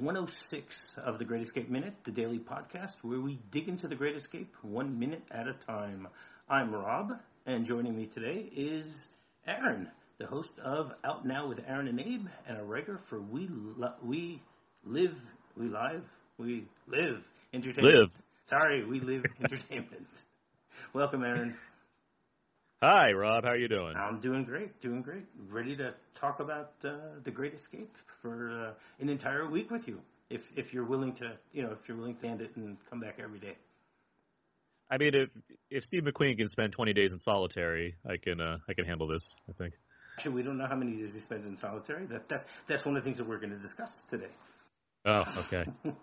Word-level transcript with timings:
106 0.00 0.94
of 1.04 1.18
the 1.18 1.24
Great 1.26 1.42
Escape 1.42 1.68
Minute, 1.68 1.92
the 2.04 2.10
daily 2.10 2.38
podcast 2.38 2.94
where 3.02 3.20
we 3.20 3.38
dig 3.50 3.68
into 3.68 3.86
the 3.86 3.94
Great 3.94 4.16
Escape 4.16 4.50
one 4.62 4.98
minute 4.98 5.22
at 5.30 5.46
a 5.46 5.52
time. 5.52 6.08
I'm 6.48 6.72
Rob, 6.74 7.12
and 7.44 7.66
joining 7.66 7.94
me 7.94 8.06
today 8.06 8.48
is 8.56 8.86
Aaron, 9.46 9.90
the 10.18 10.26
host 10.26 10.52
of 10.64 10.92
Out 11.04 11.26
Now 11.26 11.46
with 11.48 11.60
Aaron 11.68 11.86
and 11.86 12.00
Abe, 12.00 12.26
and 12.48 12.56
a 12.58 12.62
writer 12.64 12.98
for 13.10 13.20
We 13.20 13.50
Lo- 13.76 13.92
We 14.02 14.40
Live 14.84 15.14
We 15.54 15.68
Live 15.68 16.02
We 16.38 16.64
Live 16.88 17.22
Entertainment. 17.52 17.94
Live. 17.94 18.22
Sorry, 18.46 18.82
We 18.86 19.00
Live 19.00 19.24
Entertainment. 19.42 20.06
Welcome, 20.94 21.24
Aaron. 21.24 21.54
Hi, 22.82 23.12
Rob. 23.12 23.44
How 23.44 23.50
are 23.50 23.58
you 23.58 23.68
doing? 23.68 23.94
I'm 23.94 24.20
doing 24.20 24.42
great, 24.42 24.80
doing 24.80 25.02
great. 25.02 25.24
Ready 25.50 25.76
to 25.76 25.92
talk 26.14 26.40
about 26.40 26.72
uh, 26.82 26.92
the 27.24 27.30
Great 27.30 27.52
Escape 27.52 27.94
for 28.22 28.50
uh, 28.50 28.72
an 29.00 29.10
entire 29.10 29.46
week 29.46 29.70
with 29.70 29.86
you, 29.86 30.00
if 30.30 30.40
if 30.56 30.72
you're 30.72 30.86
willing 30.86 31.12
to, 31.16 31.32
you 31.52 31.62
know, 31.62 31.72
if 31.72 31.86
you're 31.86 31.98
willing 31.98 32.16
to 32.16 32.26
end 32.26 32.40
it 32.40 32.56
and 32.56 32.78
come 32.88 32.98
back 32.98 33.18
every 33.22 33.38
day. 33.38 33.54
I 34.90 34.96
mean, 34.96 35.14
if 35.14 35.28
if 35.68 35.84
Steve 35.84 36.04
McQueen 36.04 36.38
can 36.38 36.48
spend 36.48 36.72
20 36.72 36.94
days 36.94 37.12
in 37.12 37.18
solitary, 37.18 37.96
I 38.08 38.16
can 38.16 38.40
uh, 38.40 38.56
I 38.66 38.72
can 38.72 38.86
handle 38.86 39.08
this. 39.08 39.34
I 39.46 39.52
think. 39.52 39.74
Actually, 40.16 40.36
we 40.36 40.42
don't 40.42 40.56
know 40.56 40.66
how 40.66 40.76
many 40.76 40.92
days 40.92 41.12
he 41.12 41.20
spends 41.20 41.46
in 41.46 41.58
solitary. 41.58 42.06
That 42.06 42.30
that's 42.30 42.44
that's 42.66 42.86
one 42.86 42.96
of 42.96 43.02
the 43.02 43.04
things 43.04 43.18
that 43.18 43.28
we're 43.28 43.40
going 43.40 43.52
to 43.52 43.58
discuss 43.58 44.04
today. 44.08 44.32
Oh, 45.04 45.24
okay. 45.36 45.64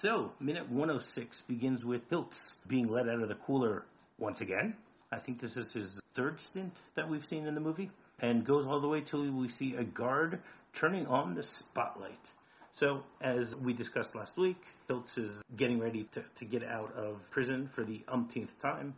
so, 0.00 0.32
minute 0.40 0.70
106 0.70 1.42
begins 1.46 1.84
with 1.84 2.08
Hilts 2.08 2.40
being 2.66 2.88
let 2.88 3.10
out 3.10 3.20
of 3.20 3.28
the 3.28 3.34
cooler 3.34 3.84
once 4.18 4.40
again. 4.40 4.74
I 5.12 5.18
think 5.18 5.40
this 5.40 5.56
is 5.56 5.72
his 5.72 6.00
third 6.14 6.40
stint 6.40 6.74
that 6.94 7.08
we've 7.08 7.26
seen 7.26 7.46
in 7.46 7.54
the 7.54 7.60
movie, 7.60 7.90
and 8.20 8.44
goes 8.44 8.66
all 8.66 8.80
the 8.80 8.88
way 8.88 9.02
till 9.02 9.30
we 9.30 9.48
see 9.48 9.74
a 9.74 9.84
guard 9.84 10.40
turning 10.72 11.06
on 11.06 11.34
the 11.34 11.42
spotlight. 11.42 12.30
So, 12.72 13.02
as 13.20 13.54
we 13.54 13.74
discussed 13.74 14.14
last 14.14 14.38
week, 14.38 14.56
Hilts 14.88 15.18
is 15.18 15.42
getting 15.54 15.78
ready 15.78 16.04
to, 16.12 16.24
to 16.36 16.44
get 16.46 16.64
out 16.64 16.94
of 16.96 17.18
prison 17.30 17.68
for 17.74 17.84
the 17.84 18.00
umpteenth 18.08 18.58
time. 18.62 18.94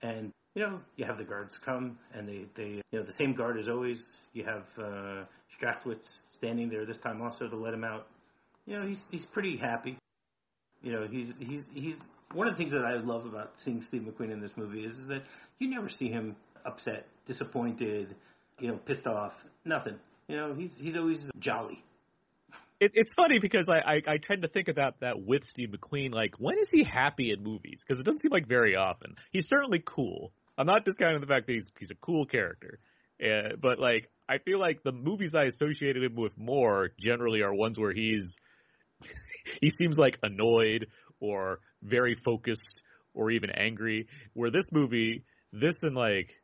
And, 0.00 0.32
you 0.54 0.62
know, 0.62 0.80
you 0.96 1.04
have 1.04 1.18
the 1.18 1.24
guards 1.24 1.58
come, 1.62 1.98
and 2.14 2.26
they, 2.26 2.46
they 2.54 2.80
you 2.90 2.98
know, 2.98 3.02
the 3.02 3.12
same 3.12 3.34
guard 3.34 3.58
as 3.58 3.68
always. 3.68 4.16
You 4.32 4.44
have 4.44 4.64
uh, 4.78 5.24
Strachwitz 5.54 6.08
standing 6.28 6.70
there 6.70 6.86
this 6.86 6.96
time 6.96 7.20
also 7.20 7.46
to 7.46 7.56
let 7.56 7.74
him 7.74 7.84
out. 7.84 8.06
You 8.64 8.78
know, 8.78 8.86
he's, 8.86 9.04
he's 9.10 9.26
pretty 9.26 9.58
happy. 9.58 9.98
You 10.82 10.92
know, 10.92 11.06
he's, 11.10 11.34
he's, 11.38 11.66
he's, 11.74 11.98
one 12.32 12.46
of 12.46 12.54
the 12.54 12.58
things 12.58 12.72
that 12.72 12.84
I 12.84 12.94
love 12.94 13.26
about 13.26 13.58
seeing 13.58 13.82
Steve 13.82 14.02
McQueen 14.02 14.32
in 14.32 14.40
this 14.40 14.56
movie 14.56 14.84
is, 14.84 14.96
is 14.98 15.06
that 15.06 15.22
you 15.58 15.68
never 15.68 15.88
see 15.88 16.08
him 16.08 16.36
upset, 16.64 17.06
disappointed, 17.26 18.14
you 18.58 18.68
know, 18.68 18.76
pissed 18.76 19.06
off, 19.06 19.32
nothing. 19.64 19.96
You 20.28 20.36
know, 20.36 20.54
he's 20.54 20.76
he's 20.78 20.96
always 20.96 21.30
jolly. 21.38 21.82
It, 22.78 22.92
it's 22.94 23.12
funny 23.12 23.38
because 23.40 23.68
I, 23.68 23.94
I 23.94 24.02
I 24.06 24.16
tend 24.18 24.42
to 24.42 24.48
think 24.48 24.68
about 24.68 25.00
that 25.00 25.20
with 25.20 25.44
Steve 25.44 25.70
McQueen. 25.70 26.14
Like, 26.14 26.36
when 26.38 26.58
is 26.58 26.70
he 26.70 26.84
happy 26.84 27.30
in 27.30 27.42
movies? 27.42 27.82
Because 27.86 28.00
it 28.00 28.04
doesn't 28.04 28.18
seem 28.18 28.30
like 28.30 28.46
very 28.46 28.76
often. 28.76 29.16
He's 29.32 29.48
certainly 29.48 29.82
cool. 29.84 30.32
I'm 30.56 30.66
not 30.66 30.84
discounting 30.84 31.20
the 31.20 31.26
fact 31.26 31.46
that 31.46 31.54
he's 31.54 31.68
he's 31.78 31.90
a 31.90 31.96
cool 31.96 32.26
character, 32.26 32.78
uh, 33.22 33.56
but 33.60 33.80
like 33.80 34.08
I 34.28 34.38
feel 34.38 34.60
like 34.60 34.82
the 34.84 34.92
movies 34.92 35.34
I 35.34 35.44
associated 35.44 36.04
him 36.04 36.14
with 36.14 36.38
more 36.38 36.90
generally 36.98 37.42
are 37.42 37.52
ones 37.52 37.78
where 37.78 37.92
he's 37.92 38.36
he 39.60 39.70
seems 39.70 39.98
like 39.98 40.18
annoyed 40.22 40.86
or 41.20 41.60
very 41.82 42.14
focused 42.14 42.82
or 43.14 43.30
even 43.30 43.50
angry. 43.50 44.08
Where 44.34 44.50
this 44.50 44.70
movie, 44.72 45.24
this 45.52 45.76
and 45.82 45.94
like 45.94 46.34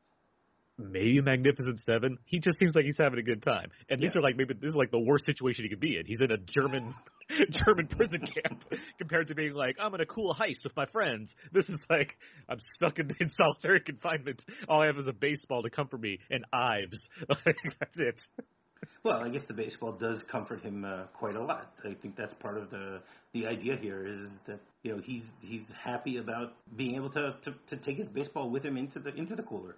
maybe 0.79 1.21
Magnificent 1.21 1.79
Seven, 1.79 2.19
he 2.27 2.39
just 2.39 2.59
seems 2.59 2.75
like 2.77 2.85
he's 2.85 2.99
having 2.99 3.19
a 3.19 3.23
good 3.23 3.43
time. 3.43 3.71
And 3.89 4.01
these 4.01 4.13
Yeah. 4.15 4.19
are 4.19 4.23
like 4.23 4.37
maybe 4.37 4.55
this 4.55 4.71
is 4.71 4.77
like 4.77 4.91
the 4.91 5.01
worst 5.01 5.25
situation 5.25 5.65
he 5.65 5.71
could 5.71 5.81
be 5.81 5.97
in. 5.97 6.07
He's 6.07 6.21
in 6.21 6.31
a 6.31 6.37
German 6.39 6.95
German 7.51 7.87
prison 7.89 8.21
camp 8.21 8.65
compared 8.99 9.29
to 9.29 9.35
being 9.35 9.55
like 9.55 9.77
I'm 9.81 9.95
in 9.95 10.01
a 10.01 10.07
cool 10.07 10.35
heist 10.35 10.65
with 10.65 10.77
my 10.77 10.87
friends. 10.87 11.35
This 11.53 11.71
is 11.71 11.87
like 11.89 12.17
I'm 12.49 12.61
stuck 12.61 12.99
in, 12.99 13.11
in 13.21 13.29
solitary 13.29 13.81
confinement. 13.81 14.45
All 14.69 14.83
I 14.83 14.87
have 14.87 14.99
is 14.99 15.09
a 15.09 15.13
baseball 15.13 15.63
to 15.63 15.71
comfort 15.71 16.01
me 16.01 16.19
and 16.31 16.45
Ives. 16.53 17.09
Like, 17.47 17.59
that's 17.81 18.01
it. 18.01 18.21
Well, 19.03 19.19
I 19.19 19.29
guess 19.29 19.45
the 19.45 19.55
baseball 19.55 19.93
does 19.93 20.23
comfort 20.23 20.63
him 20.63 20.85
uh, 20.85 21.05
quite 21.13 21.35
a 21.35 21.43
lot. 21.43 21.73
I 21.85 21.95
think 21.95 22.17
that's 22.17 22.35
part 22.35 22.59
of 22.59 22.71
the 22.71 23.01
the 23.33 23.47
idea 23.47 23.77
here 23.77 24.07
is 24.07 24.39
that 24.47 24.61
you 24.83 24.93
know 24.93 25.03
he's 25.03 25.25
he's 25.43 25.71
happy 25.71 26.17
about 26.19 26.55
being 26.77 26.97
able 26.97 27.11
to, 27.11 27.35
to, 27.43 27.55
to 27.69 27.77
take 27.77 27.97
his 27.97 28.09
baseball 28.09 28.51
with 28.51 28.65
him 28.65 28.77
into 28.77 28.99
the 28.99 29.15
into 29.15 29.37
the 29.37 29.43
cooler. 29.43 29.77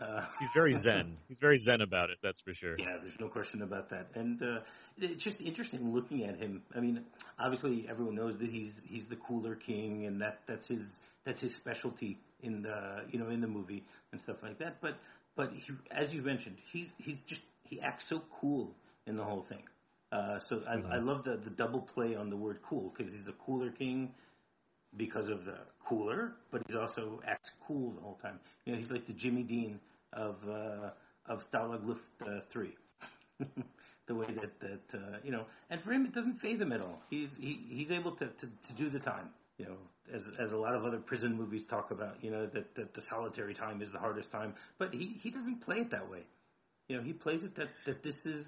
Uh, 0.00 0.24
He's 0.40 0.50
very 0.54 0.74
zen. 0.74 1.16
He's 1.28 1.40
very 1.40 1.58
zen 1.58 1.80
about 1.80 2.10
it. 2.10 2.18
That's 2.22 2.40
for 2.40 2.52
sure. 2.52 2.76
Yeah, 2.78 2.98
there's 3.00 3.18
no 3.18 3.28
question 3.28 3.62
about 3.62 3.88
that. 3.90 4.08
And 4.14 4.42
uh, 4.42 4.58
it's 4.98 5.22
just 5.22 5.40
interesting 5.40 5.94
looking 5.94 6.24
at 6.24 6.38
him. 6.38 6.62
I 6.74 6.80
mean, 6.80 7.02
obviously 7.38 7.86
everyone 7.88 8.14
knows 8.14 8.36
that 8.38 8.50
he's 8.50 8.82
he's 8.86 9.06
the 9.06 9.16
cooler 9.16 9.54
king, 9.54 10.06
and 10.06 10.20
that 10.20 10.40
that's 10.46 10.66
his 10.66 10.94
that's 11.24 11.40
his 11.40 11.54
specialty 11.54 12.18
in 12.42 12.62
the 12.62 13.04
you 13.10 13.18
know 13.18 13.30
in 13.30 13.40
the 13.40 13.46
movie 13.46 13.84
and 14.12 14.20
stuff 14.20 14.36
like 14.42 14.58
that. 14.58 14.80
But 14.80 14.98
but 15.34 15.52
he, 15.52 15.72
as 15.90 16.12
you 16.12 16.22
mentioned, 16.22 16.56
he's 16.72 16.92
he's 16.98 17.20
just 17.26 17.42
he 17.68 17.80
acts 17.80 18.08
so 18.08 18.22
cool 18.40 18.74
in 19.06 19.16
the 19.16 19.24
whole 19.24 19.42
thing. 19.42 19.62
Uh, 20.12 20.38
so 20.38 20.62
I, 20.68 20.96
I 20.96 20.98
love 20.98 21.24
the 21.24 21.36
the 21.36 21.50
double 21.50 21.80
play 21.80 22.14
on 22.14 22.30
the 22.30 22.36
word 22.36 22.60
cool 22.62 22.92
because 22.96 23.12
he's 23.12 23.24
the 23.24 23.32
cooler 23.32 23.70
king 23.70 24.12
because 24.96 25.28
of 25.28 25.44
the 25.44 25.58
cooler, 25.84 26.32
but 26.50 26.62
he's 26.66 26.76
also 26.76 27.20
acts 27.26 27.50
cool 27.66 27.92
the 27.92 28.00
whole 28.00 28.18
time. 28.22 28.38
You 28.64 28.72
know, 28.72 28.78
he's 28.78 28.90
like 28.90 29.06
the 29.06 29.12
Jimmy 29.12 29.42
Dean 29.42 29.80
of 30.12 30.36
uh, 30.48 30.90
of 31.26 31.48
Stalag 31.50 31.86
Luft 31.86 32.02
uh, 32.22 32.40
Three. 32.50 32.76
the 34.06 34.14
way 34.14 34.26
that 34.40 34.60
that 34.60 34.98
uh, 34.98 35.18
you 35.24 35.32
know, 35.32 35.44
and 35.70 35.80
for 35.82 35.92
him 35.92 36.06
it 36.06 36.14
doesn't 36.14 36.38
phase 36.40 36.60
him 36.60 36.72
at 36.72 36.80
all. 36.80 37.02
He's 37.10 37.36
he, 37.36 37.66
he's 37.68 37.90
able 37.90 38.12
to, 38.12 38.26
to, 38.26 38.46
to 38.46 38.72
do 38.76 38.88
the 38.88 39.00
time. 39.00 39.30
You 39.58 39.66
know, 39.66 39.76
as 40.12 40.26
as 40.38 40.52
a 40.52 40.56
lot 40.56 40.74
of 40.74 40.84
other 40.84 40.98
prison 40.98 41.36
movies 41.36 41.64
talk 41.64 41.90
about, 41.90 42.22
you 42.22 42.30
know, 42.30 42.46
that, 42.46 42.74
that 42.76 42.94
the 42.94 43.00
solitary 43.00 43.54
time 43.54 43.82
is 43.82 43.90
the 43.90 43.98
hardest 43.98 44.30
time, 44.30 44.54
but 44.78 44.94
he, 44.94 45.16
he 45.20 45.30
doesn't 45.30 45.60
play 45.60 45.78
it 45.78 45.90
that 45.90 46.08
way. 46.10 46.22
You 46.88 46.96
know, 46.96 47.02
he 47.02 47.12
plays 47.12 47.42
it 47.42 47.54
that, 47.56 47.68
that 47.84 48.02
this 48.02 48.26
is 48.26 48.46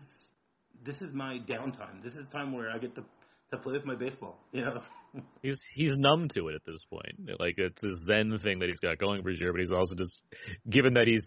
this 0.85 1.03
is 1.03 1.13
my 1.13 1.39
downtime. 1.39 2.03
This 2.03 2.13
is 2.13 2.25
the 2.25 2.33
time 2.33 2.53
where 2.53 2.71
I 2.71 2.79
get 2.79 2.95
to 2.95 3.05
to 3.51 3.59
play 3.59 3.73
with 3.73 3.85
my 3.85 3.97
baseball. 3.97 4.39
You 4.53 4.63
know. 4.63 4.83
He's 5.43 5.61
he's 5.75 5.97
numb 5.97 6.29
to 6.35 6.49
it 6.49 6.55
at 6.55 6.61
this 6.67 6.85
point. 6.85 7.41
Like 7.41 7.55
it's 7.57 7.83
a 7.83 7.95
zen 8.07 8.39
thing 8.39 8.59
that 8.59 8.69
he's 8.69 8.79
got 8.79 8.99
going 8.99 9.23
for 9.23 9.35
sure, 9.35 9.53
but 9.53 9.61
he's 9.61 9.73
also 9.73 9.95
just 9.95 10.23
given 10.69 10.95
that 10.95 11.09
he's 11.09 11.25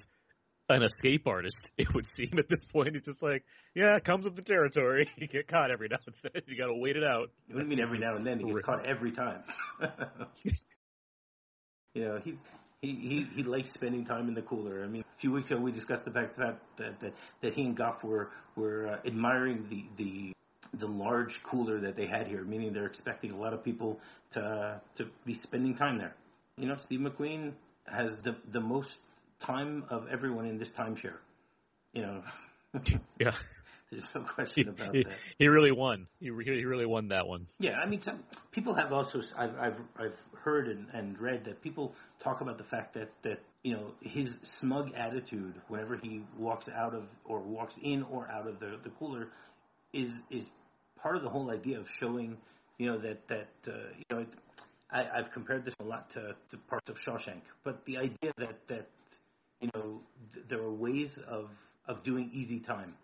an 0.76 0.84
escape 0.84 1.28
artist, 1.28 1.70
it 1.78 1.94
would 1.94 2.06
seem 2.06 2.34
at 2.38 2.48
this 2.48 2.64
point, 2.64 2.94
he's 2.94 3.04
just 3.04 3.24
like, 3.24 3.44
yeah, 3.76 3.96
it 3.96 4.04
comes 4.04 4.26
with 4.26 4.36
the 4.36 4.42
territory. 4.42 5.10
You 5.18 5.28
get 5.28 5.48
caught 5.48 5.72
every 5.72 5.88
now 5.90 5.98
and 6.06 6.16
then. 6.34 6.42
You 6.48 6.58
got 6.58 6.68
to 6.68 6.76
wait 6.76 6.96
it 6.96 7.04
out. 7.04 7.32
What 7.48 7.58
do 7.58 7.64
you 7.64 7.66
mean 7.66 7.82
every 7.82 8.00
now 8.00 8.16
and 8.16 8.26
then? 8.26 8.40
He 8.40 8.46
gets 8.46 8.62
caught 8.62 8.86
every 8.86 9.12
time. 9.12 9.44
you 11.94 12.06
know, 12.06 12.20
he's 12.24 12.38
he, 12.82 12.96
he 12.96 13.24
he 13.36 13.44
likes 13.44 13.72
spending 13.72 14.06
time 14.06 14.28
in 14.28 14.34
the 14.34 14.42
cooler. 14.42 14.84
I 14.84 14.88
mean, 14.88 15.02
a 15.02 15.20
few 15.20 15.32
weeks 15.32 15.52
ago 15.52 15.60
we 15.60 15.72
discussed 15.72 16.06
the 16.06 16.12
fact 16.12 16.38
that 16.38 16.60
that 16.78 17.00
that, 17.00 17.14
that 17.42 17.54
he 17.54 17.64
and 17.64 17.76
Goff 17.76 18.04
were 18.04 18.32
were 18.56 18.88
uh, 18.88 19.08
admiring 19.08 19.68
the 19.70 19.86
the 19.98 20.34
the 20.74 20.88
large 20.88 21.44
cooler 21.44 21.80
that 21.82 21.96
they 21.96 22.08
had 22.08 22.28
here, 22.28 22.44
meaning 22.44 22.74
they're 22.74 22.86
expecting 22.86 23.32
a 23.32 23.38
lot 23.38 23.54
of 23.54 23.64
people 23.64 24.00
to 24.32 24.82
to 24.96 25.08
be 25.26 25.34
spending 25.34 25.76
time 25.76 25.98
there. 25.98 26.16
You 26.58 26.68
know, 26.68 26.76
Steve 26.78 27.02
McQueen 27.02 27.54
has 27.86 28.22
the 28.22 28.36
the 28.50 28.62
most 28.62 29.00
time 29.40 29.86
of 29.90 30.08
everyone 30.10 30.46
in 30.46 30.58
this 30.58 30.70
timeshare. 30.70 31.18
You 31.94 32.02
know, 32.04 32.24
Yeah, 33.20 33.36
there's 33.92 34.04
no 34.16 34.22
question 34.36 34.70
about 34.70 34.96
he, 34.96 35.04
that. 35.04 35.14
he 35.38 35.48
really 35.48 35.72
won. 35.72 36.08
He 36.20 36.28
he 36.28 36.66
really 36.66 36.86
won 36.86 37.10
that 37.10 37.28
one. 37.28 37.48
Yeah, 37.60 37.78
I 37.78 37.86
mean, 37.86 38.02
some 38.02 38.24
people 38.52 38.74
have 38.74 38.94
also 38.94 39.22
I've 39.38 39.58
I've, 39.60 39.80
I've 39.98 40.18
heard 40.34 40.68
and, 40.68 40.88
and 40.94 41.20
read 41.20 41.46
that 41.46 41.62
people 41.62 41.94
talk 42.20 42.42
about 42.42 42.58
the 42.58 42.64
fact 42.64 42.94
that 42.94 43.12
that 43.24 43.40
you 43.64 43.74
know 43.74 43.92
his 44.02 44.38
smug 44.44 44.94
attitude 44.96 45.62
whenever 45.68 45.98
he 45.98 46.22
walks 46.38 46.70
out 46.70 46.96
of 46.96 47.04
or 47.26 47.40
walks 47.40 47.76
in 47.82 48.04
or 48.04 48.30
out 48.30 48.48
of 48.48 48.60
the 48.60 48.80
the 48.82 48.90
cooler 48.92 49.28
is 49.94 50.10
is 50.30 50.50
part 50.98 51.18
of 51.18 51.24
the 51.24 51.30
whole 51.30 51.52
idea 51.52 51.80
of 51.80 51.90
showing 51.90 52.38
you 52.78 52.88
know 52.90 52.98
that 52.98 53.28
that 53.28 53.50
uh, 53.68 53.72
you 53.98 54.06
know. 54.10 54.20
It, 54.22 54.30
I, 54.94 55.08
I've 55.20 55.32
compared 55.32 55.64
this 55.64 55.74
a 55.80 55.86
lot 55.86 56.10
to, 56.10 56.36
to 56.50 56.58
parts 56.68 56.90
of 56.90 56.98
Shawshank, 57.00 57.44
but 57.64 57.86
the 57.86 57.98
idea 57.98 58.34
that 58.38 58.68
that 58.68 58.90
you 59.62 59.70
know 59.74 60.02
th- 60.34 60.46
there 60.50 60.60
are 60.60 60.74
ways 60.74 61.18
of 61.18 61.50
of 61.88 62.04
doing 62.04 62.30
easy 62.34 62.60
time. 62.60 62.96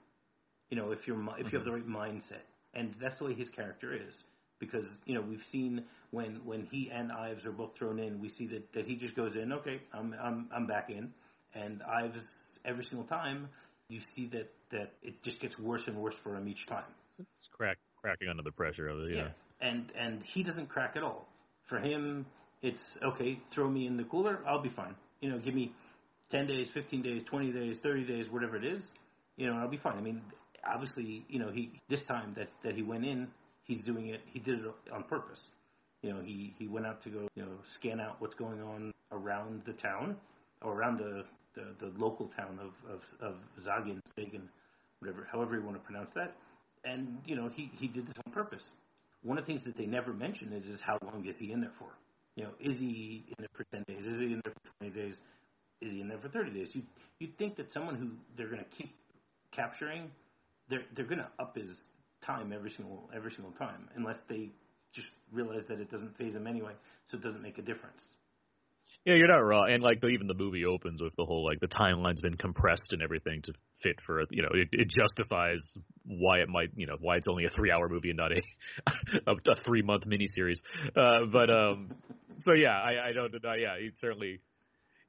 You 0.70 0.78
know, 0.78 0.92
if 0.92 1.08
you're 1.08 1.18
if 1.38 1.52
you 1.52 1.58
have 1.58 1.66
mm-hmm. 1.66 1.66
the 1.66 1.72
right 1.72 1.88
mindset, 1.88 2.44
and 2.74 2.94
that's 3.02 3.18
the 3.18 3.26
way 3.26 3.34
his 3.34 3.50
character 3.50 3.94
is. 3.94 4.24
Because 4.60 4.86
you 5.06 5.14
know 5.14 5.22
we've 5.22 5.46
seen 5.52 5.84
when 6.12 6.42
when 6.44 6.66
he 6.66 6.90
and 6.90 7.12
Ives 7.12 7.46
are 7.46 7.52
both 7.52 7.76
thrown 7.78 8.00
in, 8.00 8.20
we 8.20 8.28
see 8.28 8.48
that, 8.48 8.74
that 8.74 8.88
he 8.88 8.96
just 8.96 9.16
goes 9.16 9.36
in. 9.36 9.54
Okay, 9.54 9.82
I'm 9.94 10.16
I'm 10.22 10.50
I'm 10.52 10.66
back 10.66 10.90
in, 10.90 11.14
and 11.54 11.84
Ives 11.84 12.60
every 12.66 12.84
single 12.84 13.06
time 13.06 13.50
you 13.90 14.02
see 14.16 14.28
that 14.28 14.52
that 14.72 14.94
it 15.02 15.22
just 15.24 15.40
gets 15.40 15.58
worse 15.58 15.88
and 15.88 15.98
worse 15.98 16.16
for 16.16 16.36
him 16.36 16.48
each 16.48 16.66
time. 16.66 16.84
It's, 17.10 17.20
it's 17.20 17.48
crack 17.48 17.78
cracking 18.02 18.30
under 18.30 18.44
the 18.44 18.52
pressure 18.52 18.88
of 18.88 19.00
it. 19.02 19.16
Yeah. 19.16 19.30
And 19.62 19.92
and 19.98 20.24
he 20.24 20.44
doesn't 20.44 20.68
crack 20.70 20.96
at 20.96 21.04
all. 21.04 21.28
For 21.66 21.80
him, 21.80 22.26
it's 22.62 22.98
okay. 23.02 23.40
Throw 23.52 23.70
me 23.70 23.88
in 23.88 23.98
the 23.98 24.04
cooler. 24.04 24.40
I'll 24.48 24.62
be 24.62 24.70
fine. 24.70 24.96
You 25.22 25.30
know, 25.30 25.40
give 25.40 25.54
me 25.54 25.74
ten 26.30 26.48
days, 26.48 26.70
fifteen 26.70 27.02
days, 27.02 27.24
twenty 27.24 27.52
days, 27.52 27.80
thirty 27.80 28.04
days, 28.04 28.30
whatever 28.30 28.56
it 28.58 28.66
is. 28.66 28.90
You 29.36 29.48
know, 29.48 29.58
I'll 29.58 29.70
be 29.70 29.78
fine. 29.78 29.98
I 29.98 30.02
mean, 30.02 30.22
obviously, 30.66 31.26
you 31.30 31.40
know, 31.40 31.52
he 31.52 31.72
this 31.90 32.02
time 32.02 32.34
that 32.36 32.50
that 32.64 32.76
he 32.76 32.84
went 32.84 33.06
in, 33.06 33.28
he's 33.64 33.82
doing 33.82 34.10
it. 34.10 34.22
He 34.26 34.40
did 34.40 34.60
it 34.60 34.72
on 34.92 35.04
purpose. 35.04 35.50
You 36.02 36.14
know, 36.14 36.22
he 36.22 36.54
he 36.58 36.68
went 36.68 36.86
out 36.86 37.02
to 37.04 37.10
go 37.10 37.28
you 37.36 37.44
know 37.44 37.52
scan 37.64 38.00
out 38.00 38.18
what's 38.20 38.36
going 38.36 38.62
on 38.62 38.94
around 39.12 39.64
the 39.66 39.74
town 39.74 40.16
or 40.62 40.74
around 40.74 41.00
the 41.00 41.26
the, 41.56 41.86
the 41.86 41.92
local 41.98 42.28
town 42.38 42.60
of 42.62 42.74
of, 42.92 43.04
of 43.22 43.36
Zagan, 43.60 44.00
Zagan, 44.18 44.44
whatever, 45.00 45.28
however 45.32 45.56
you 45.56 45.64
want 45.64 45.76
to 45.76 45.82
pronounce 45.84 46.12
that. 46.16 46.36
And 46.86 47.18
you 47.26 47.36
know, 47.36 47.50
he 47.50 47.72
he 47.74 47.88
did 47.88 48.08
this 48.08 48.16
on 48.26 48.32
purpose. 48.32 48.74
One 49.24 49.38
of 49.38 49.46
the 49.46 49.52
things 49.52 49.64
that 49.64 49.76
they 49.76 49.86
never 49.86 50.14
mention 50.14 50.54
is 50.54 50.66
is 50.68 50.80
how 50.80 50.98
long 51.04 51.26
is 51.26 51.38
he 51.38 51.52
in 51.52 51.62
there 51.62 51.72
for? 51.78 51.90
You 52.36 52.44
know, 52.44 52.50
is 52.60 52.80
he 52.80 53.26
in 53.28 53.36
there 53.40 53.50
for 53.54 53.64
ten 53.74 53.84
days? 53.88 54.06
Is 54.06 54.20
he 54.20 54.28
in 54.28 54.42
there 54.44 54.54
for 54.54 54.72
twenty 54.78 54.94
days? 54.94 55.16
Is 55.82 55.92
he 55.92 56.02
in 56.02 56.08
there 56.08 56.20
for 56.20 56.30
thirty 56.30 56.52
days? 56.52 56.76
You 56.76 56.84
you'd 57.20 57.38
think 57.38 57.56
that 57.58 57.72
someone 57.72 57.96
who 57.96 58.12
they're 58.36 58.48
going 58.48 58.64
to 58.64 58.78
keep 58.78 58.94
capturing, 59.52 60.12
they're 60.70 60.86
they're 60.96 61.06
to 61.06 61.28
up 61.40 61.56
his 61.56 61.90
time 62.22 62.52
every 62.54 62.70
single 62.70 63.10
every 63.16 63.32
single 63.32 63.52
time, 63.54 63.90
unless 63.96 64.20
they 64.28 64.50
just 64.94 65.08
realize 65.32 65.66
that 65.68 65.80
it 65.80 65.92
doesn't 65.92 66.18
phase 66.18 66.36
him 66.36 66.48
anyway, 66.48 66.74
so 67.06 67.18
it 67.18 67.24
doesn't 67.24 67.42
make 67.42 67.58
a 67.58 67.62
difference. 67.62 68.16
Yeah, 69.06 69.16
you're 69.16 69.28
not 69.28 69.38
wrong. 69.38 69.70
And 69.72 69.82
like 69.82 70.02
the, 70.02 70.08
even 70.08 70.28
the 70.28 70.34
movie 70.34 70.66
opens 70.66 71.02
with 71.02 71.16
the 71.16 71.24
whole 71.26 71.46
like 71.46 71.60
the 71.60 71.68
timeline's 71.68 72.22
been 72.22 72.36
compressed 72.36 72.94
and 72.94 73.02
everything 73.02 73.42
to 73.44 73.54
fit 73.82 74.02
for 74.02 74.22
you 74.32 74.42
know 74.42 74.50
it, 74.54 74.70
it 74.72 74.90
justifies 74.90 75.74
why 76.04 76.40
it 76.40 76.50
might 76.50 76.70
you 76.76 76.88
know 76.88 76.98
why 77.00 77.16
it's 77.16 77.28
only 77.28 77.46
a 77.46 77.50
three 77.50 77.72
hour 77.72 77.88
movie 77.90 78.10
and 78.10 78.18
not 78.18 78.32
a 78.32 78.42
a, 79.52 79.56
three 79.56 79.82
month 79.82 80.06
miniseries. 80.06 80.60
Uh, 80.96 81.26
but 81.32 81.50
um, 81.50 81.92
so 82.36 82.54
yeah, 82.54 82.72
I, 82.72 83.10
I 83.10 83.12
don't 83.14 83.32
deny. 83.32 83.58
Yeah, 83.58 83.76
it 83.80 83.98
certainly 83.98 84.40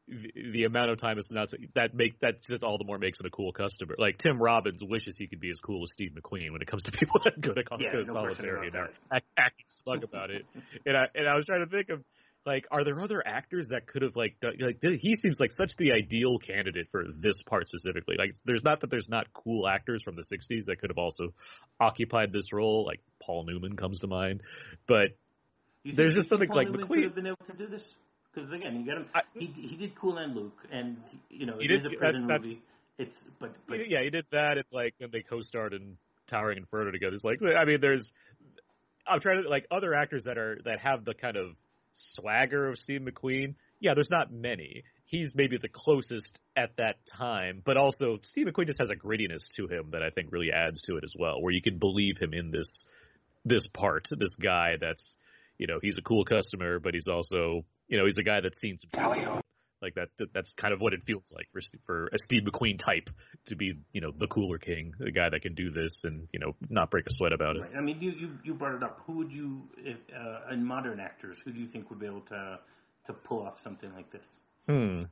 the, 0.09 0.33
the 0.53 0.65
amount 0.65 0.91
of 0.91 0.99
time 0.99 1.19
is 1.19 1.31
not 1.31 1.51
that 1.75 1.95
make 1.95 2.19
that 2.21 2.43
just 2.43 2.65
all 2.65 2.79
the 2.79 2.85
more 2.85 2.99
makes 2.99 3.21
it 3.21 3.27
a 3.27 3.31
cool 3.31 3.53
customer. 3.53 3.95
Like 3.99 4.19
Tim 4.19 4.41
Robbins 4.41 4.79
wishes 4.83 5.17
he 5.19 5.27
could 5.27 5.41
be 5.41 5.51
as 5.51 5.61
cool 5.61 5.83
as 5.83 5.93
Steve 5.93 6.13
McQueen 6.19 6.53
when 6.53 6.63
it 6.63 6.67
comes 6.69 6.85
to 6.85 6.93
people 6.93 7.21
that 7.25 7.41
go 7.41 7.53
to, 7.53 7.63
yeah, 7.79 7.93
go 7.93 7.99
no 7.99 8.05
solitary 8.05 8.69
and 8.69 8.77
are 8.77 8.91
acting 9.37 9.67
smug 9.67 10.05
about 10.05 10.31
it. 10.31 10.47
And 10.87 10.97
I 10.97 11.07
and 11.15 11.29
I 11.29 11.35
was 11.35 11.45
trying 11.45 11.65
to 11.65 11.71
think 11.71 11.91
of 11.91 12.03
like 12.47 12.67
are 12.71 12.85
there 12.85 12.99
other 13.01 13.23
actors 13.27 13.69
that 13.69 13.87
could 13.87 14.03
have 14.03 14.17
like 14.17 14.37
done, 14.41 14.55
like 14.61 14.79
he 14.83 15.17
seems 15.17 15.39
like 15.39 15.53
such 15.53 15.77
the 15.77 15.93
ideal 15.93 16.39
candidate 16.39 16.89
for 16.91 17.05
this 17.17 17.43
part 17.43 17.69
specifically. 17.69 18.17
Like 18.19 18.35
there's 18.45 18.65
not 18.65 18.81
that 18.81 18.91
there's 18.91 19.09
not 19.09 19.27
cool 19.33 19.69
actors 19.69 20.03
from 20.03 20.17
the 20.17 20.23
60s 20.23 20.65
that 20.67 20.81
could 20.81 20.91
have 20.91 20.99
also 20.99 21.35
occupied 21.79 22.33
this 22.33 22.53
role. 22.53 22.87
Like 22.87 23.01
paul 23.21 23.45
newman 23.45 23.77
comes 23.77 24.01
to 24.01 24.07
mind. 24.07 24.43
But 24.87 25.09
You 25.83 25.93
There's 25.93 26.15
just 26.15 26.31
something 26.31 26.49
Paul 26.49 26.57
like 26.57 26.69
Newman 26.71 26.87
McQueen- 26.87 26.95
could 26.95 27.05
have 27.05 27.15
been 27.15 27.27
able 27.27 27.45
to 27.47 27.53
do 27.53 27.67
this 27.67 27.85
because 28.39 28.53
again, 28.53 28.81
you 28.81 28.87
got 28.87 28.97
him. 28.99 29.07
I- 29.15 29.23
he 29.35 29.47
he 29.47 29.77
did 29.77 29.95
Cool 29.95 30.17
Hand 30.17 30.35
Luke, 30.37 30.59
and 30.71 30.97
you 31.31 31.47
know 31.47 31.59
He 31.59 31.65
it 31.65 31.69
did- 31.69 31.77
is 31.81 31.87
a 31.87 31.89
that's- 31.91 31.99
prison 31.99 32.27
that's- 32.27 32.47
movie. 32.47 32.63
It's 32.99 33.17
but 33.39 33.55
but 33.69 33.89
yeah 33.89 34.03
he 34.03 34.11
did 34.11 34.27
that 34.33 34.57
and 34.59 34.67
like 34.73 34.95
and 35.01 35.13
they 35.13 35.23
co-starred 35.23 35.73
in 35.73 35.97
towering 36.27 36.59
inferno 36.59 36.91
together 36.91 37.15
it's 37.15 37.23
like 37.23 37.39
i 37.57 37.65
mean 37.65 37.81
there's 37.81 38.13
i'm 39.07 39.21
trying 39.21 39.41
to 39.41 39.49
like 39.49 39.69
other 39.71 39.95
actors 39.95 40.25
that 40.25 40.37
are 40.37 40.59
that 40.65 40.81
have 40.81 41.05
the 41.05 41.15
kind 41.15 41.37
of 41.37 41.57
swagger 41.93 42.67
of 42.67 42.77
steve 42.77 43.01
mcqueen 43.01 43.55
yeah 43.79 43.95
there's 43.95 44.11
not 44.11 44.33
many 44.33 44.83
he's 45.05 45.33
maybe 45.33 45.57
the 45.59 45.69
closest 45.69 46.41
at 46.57 46.77
that 46.79 46.97
time 47.07 47.63
but 47.65 47.77
also 47.77 48.19
steve 48.23 48.49
mcqueen 48.49 48.67
just 48.67 48.81
has 48.81 48.91
a 48.91 48.97
grittiness 48.97 49.49
to 49.57 49.69
him 49.69 49.91
that 49.93 50.03
i 50.03 50.11
think 50.11 50.33
really 50.33 50.51
adds 50.51 50.81
to 50.83 50.97
it 50.97 51.05
as 51.05 51.15
well 51.17 51.41
where 51.41 51.53
you 51.53 51.63
can 51.63 51.79
believe 51.79 52.19
him 52.19 52.35
in 52.35 52.51
this 52.51 52.85
this 53.45 53.69
part 53.69 54.09
this 54.11 54.35
guy 54.35 54.73
that's 54.81 55.17
you 55.57 55.69
know 55.69 55.79
he's 55.81 55.97
a 55.99 56.03
cool 56.03 56.25
customer 56.25 56.81
but 56.81 56.95
he's 56.95 57.07
also 57.07 57.65
you 57.89 57.99
know 57.99 58.05
he's 58.05 58.15
the 58.15 58.23
guy 58.23 58.41
that's 58.41 58.61
seen 58.61 58.77
some 58.79 59.41
like 59.81 59.95
that 59.95 60.09
that's 60.35 60.53
kind 60.55 60.75
of 60.75 60.81
what 60.81 60.93
it 60.93 61.05
feels 61.05 61.33
like 61.35 61.47
for 61.53 61.61
for 61.87 62.09
a 62.13 62.19
Steve 62.19 62.43
McQueen 62.43 62.79
type 62.79 63.11
to 63.47 63.57
be 63.57 63.75
you 63.93 64.01
know 64.01 64.11
the 64.17 64.27
cooler 64.27 64.59
king 64.59 64.93
the 64.99 65.13
guy 65.13 65.29
that 65.31 65.43
can 65.43 65.55
do 65.55 65.71
this 65.71 66.05
and 66.05 66.29
you 66.33 66.41
know 66.41 66.53
not 66.69 66.91
break 66.91 67.07
a 67.07 67.13
sweat 67.13 67.33
about 67.33 67.57
it 67.57 67.63
Right. 67.69 67.77
I 67.77 67.81
mean, 67.81 68.01
you, 68.01 68.11
you, 68.13 68.31
you 68.45 68.55
brought 68.55 68.75
it 68.75 68.83
up. 68.83 69.03
Who 69.07 69.15
would 69.15 69.33
you, 69.33 69.63
if, 69.79 69.97
uh, 70.15 70.53
in 70.53 70.65
modern 70.65 71.01
actors, 71.01 71.39
who 71.45 71.53
do 71.53 71.61
you 71.61 71.67
think 71.67 71.91
would 71.91 71.99
be 71.99 72.07
able 72.07 72.21
to 72.23 72.59
to 73.07 73.13
pull 73.13 73.43
off 73.43 73.61
something 73.61 73.93
like 73.95 74.11
this? 74.11 74.41
Hmm. 74.67 75.05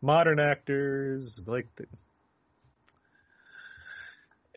Modern 0.00 0.40
actors 0.40 1.40
like 1.46 1.68
the 1.76 1.86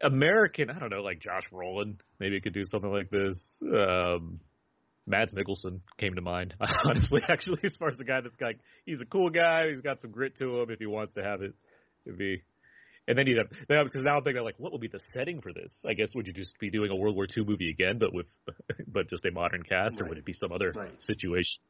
American, 0.01 0.69
I 0.69 0.79
don't 0.79 0.89
know, 0.89 1.01
like 1.01 1.19
Josh 1.19 1.49
Brolin, 1.51 1.95
maybe 2.19 2.39
could 2.41 2.53
do 2.53 2.65
something 2.65 2.91
like 2.91 3.09
this. 3.09 3.59
Um, 3.61 4.39
Mads 5.05 5.33
Mikkelsen 5.33 5.81
came 5.97 6.15
to 6.15 6.21
mind, 6.21 6.55
honestly, 6.85 7.21
actually, 7.27 7.59
as 7.63 7.75
far 7.75 7.89
as 7.89 7.97
the 7.97 8.05
guy 8.05 8.21
that's 8.21 8.39
like, 8.39 8.59
he's 8.85 9.01
a 9.01 9.05
cool 9.05 9.29
guy, 9.29 9.69
he's 9.69 9.81
got 9.81 9.99
some 9.99 10.11
grit 10.11 10.35
to 10.35 10.61
him 10.61 10.69
if 10.69 10.79
he 10.79 10.85
wants 10.85 11.13
to 11.13 11.23
have 11.23 11.41
it. 11.41 11.53
It'd 12.05 12.17
be, 12.17 12.43
and 13.07 13.17
then 13.17 13.27
you'd 13.27 13.37
have, 13.37 13.49
because 13.85 14.03
now 14.03 14.17
I'm 14.17 14.23
thinking 14.23 14.43
like, 14.43 14.55
what 14.57 14.71
would 14.71 14.81
be 14.81 14.87
the 14.87 14.99
setting 14.99 15.41
for 15.41 15.51
this? 15.51 15.83
I 15.87 15.93
guess 15.93 16.15
would 16.15 16.27
you 16.27 16.33
just 16.33 16.57
be 16.57 16.69
doing 16.69 16.89
a 16.89 16.95
World 16.95 17.15
War 17.15 17.25
II 17.25 17.43
movie 17.43 17.69
again, 17.69 17.97
but 17.99 18.13
with, 18.13 18.33
but 18.87 19.09
just 19.09 19.25
a 19.25 19.31
modern 19.31 19.63
cast, 19.63 19.99
or 19.99 20.05
would 20.05 20.17
it 20.17 20.25
be 20.25 20.33
some 20.33 20.51
other 20.51 20.71
Right. 20.73 21.01
situation? 21.01 21.61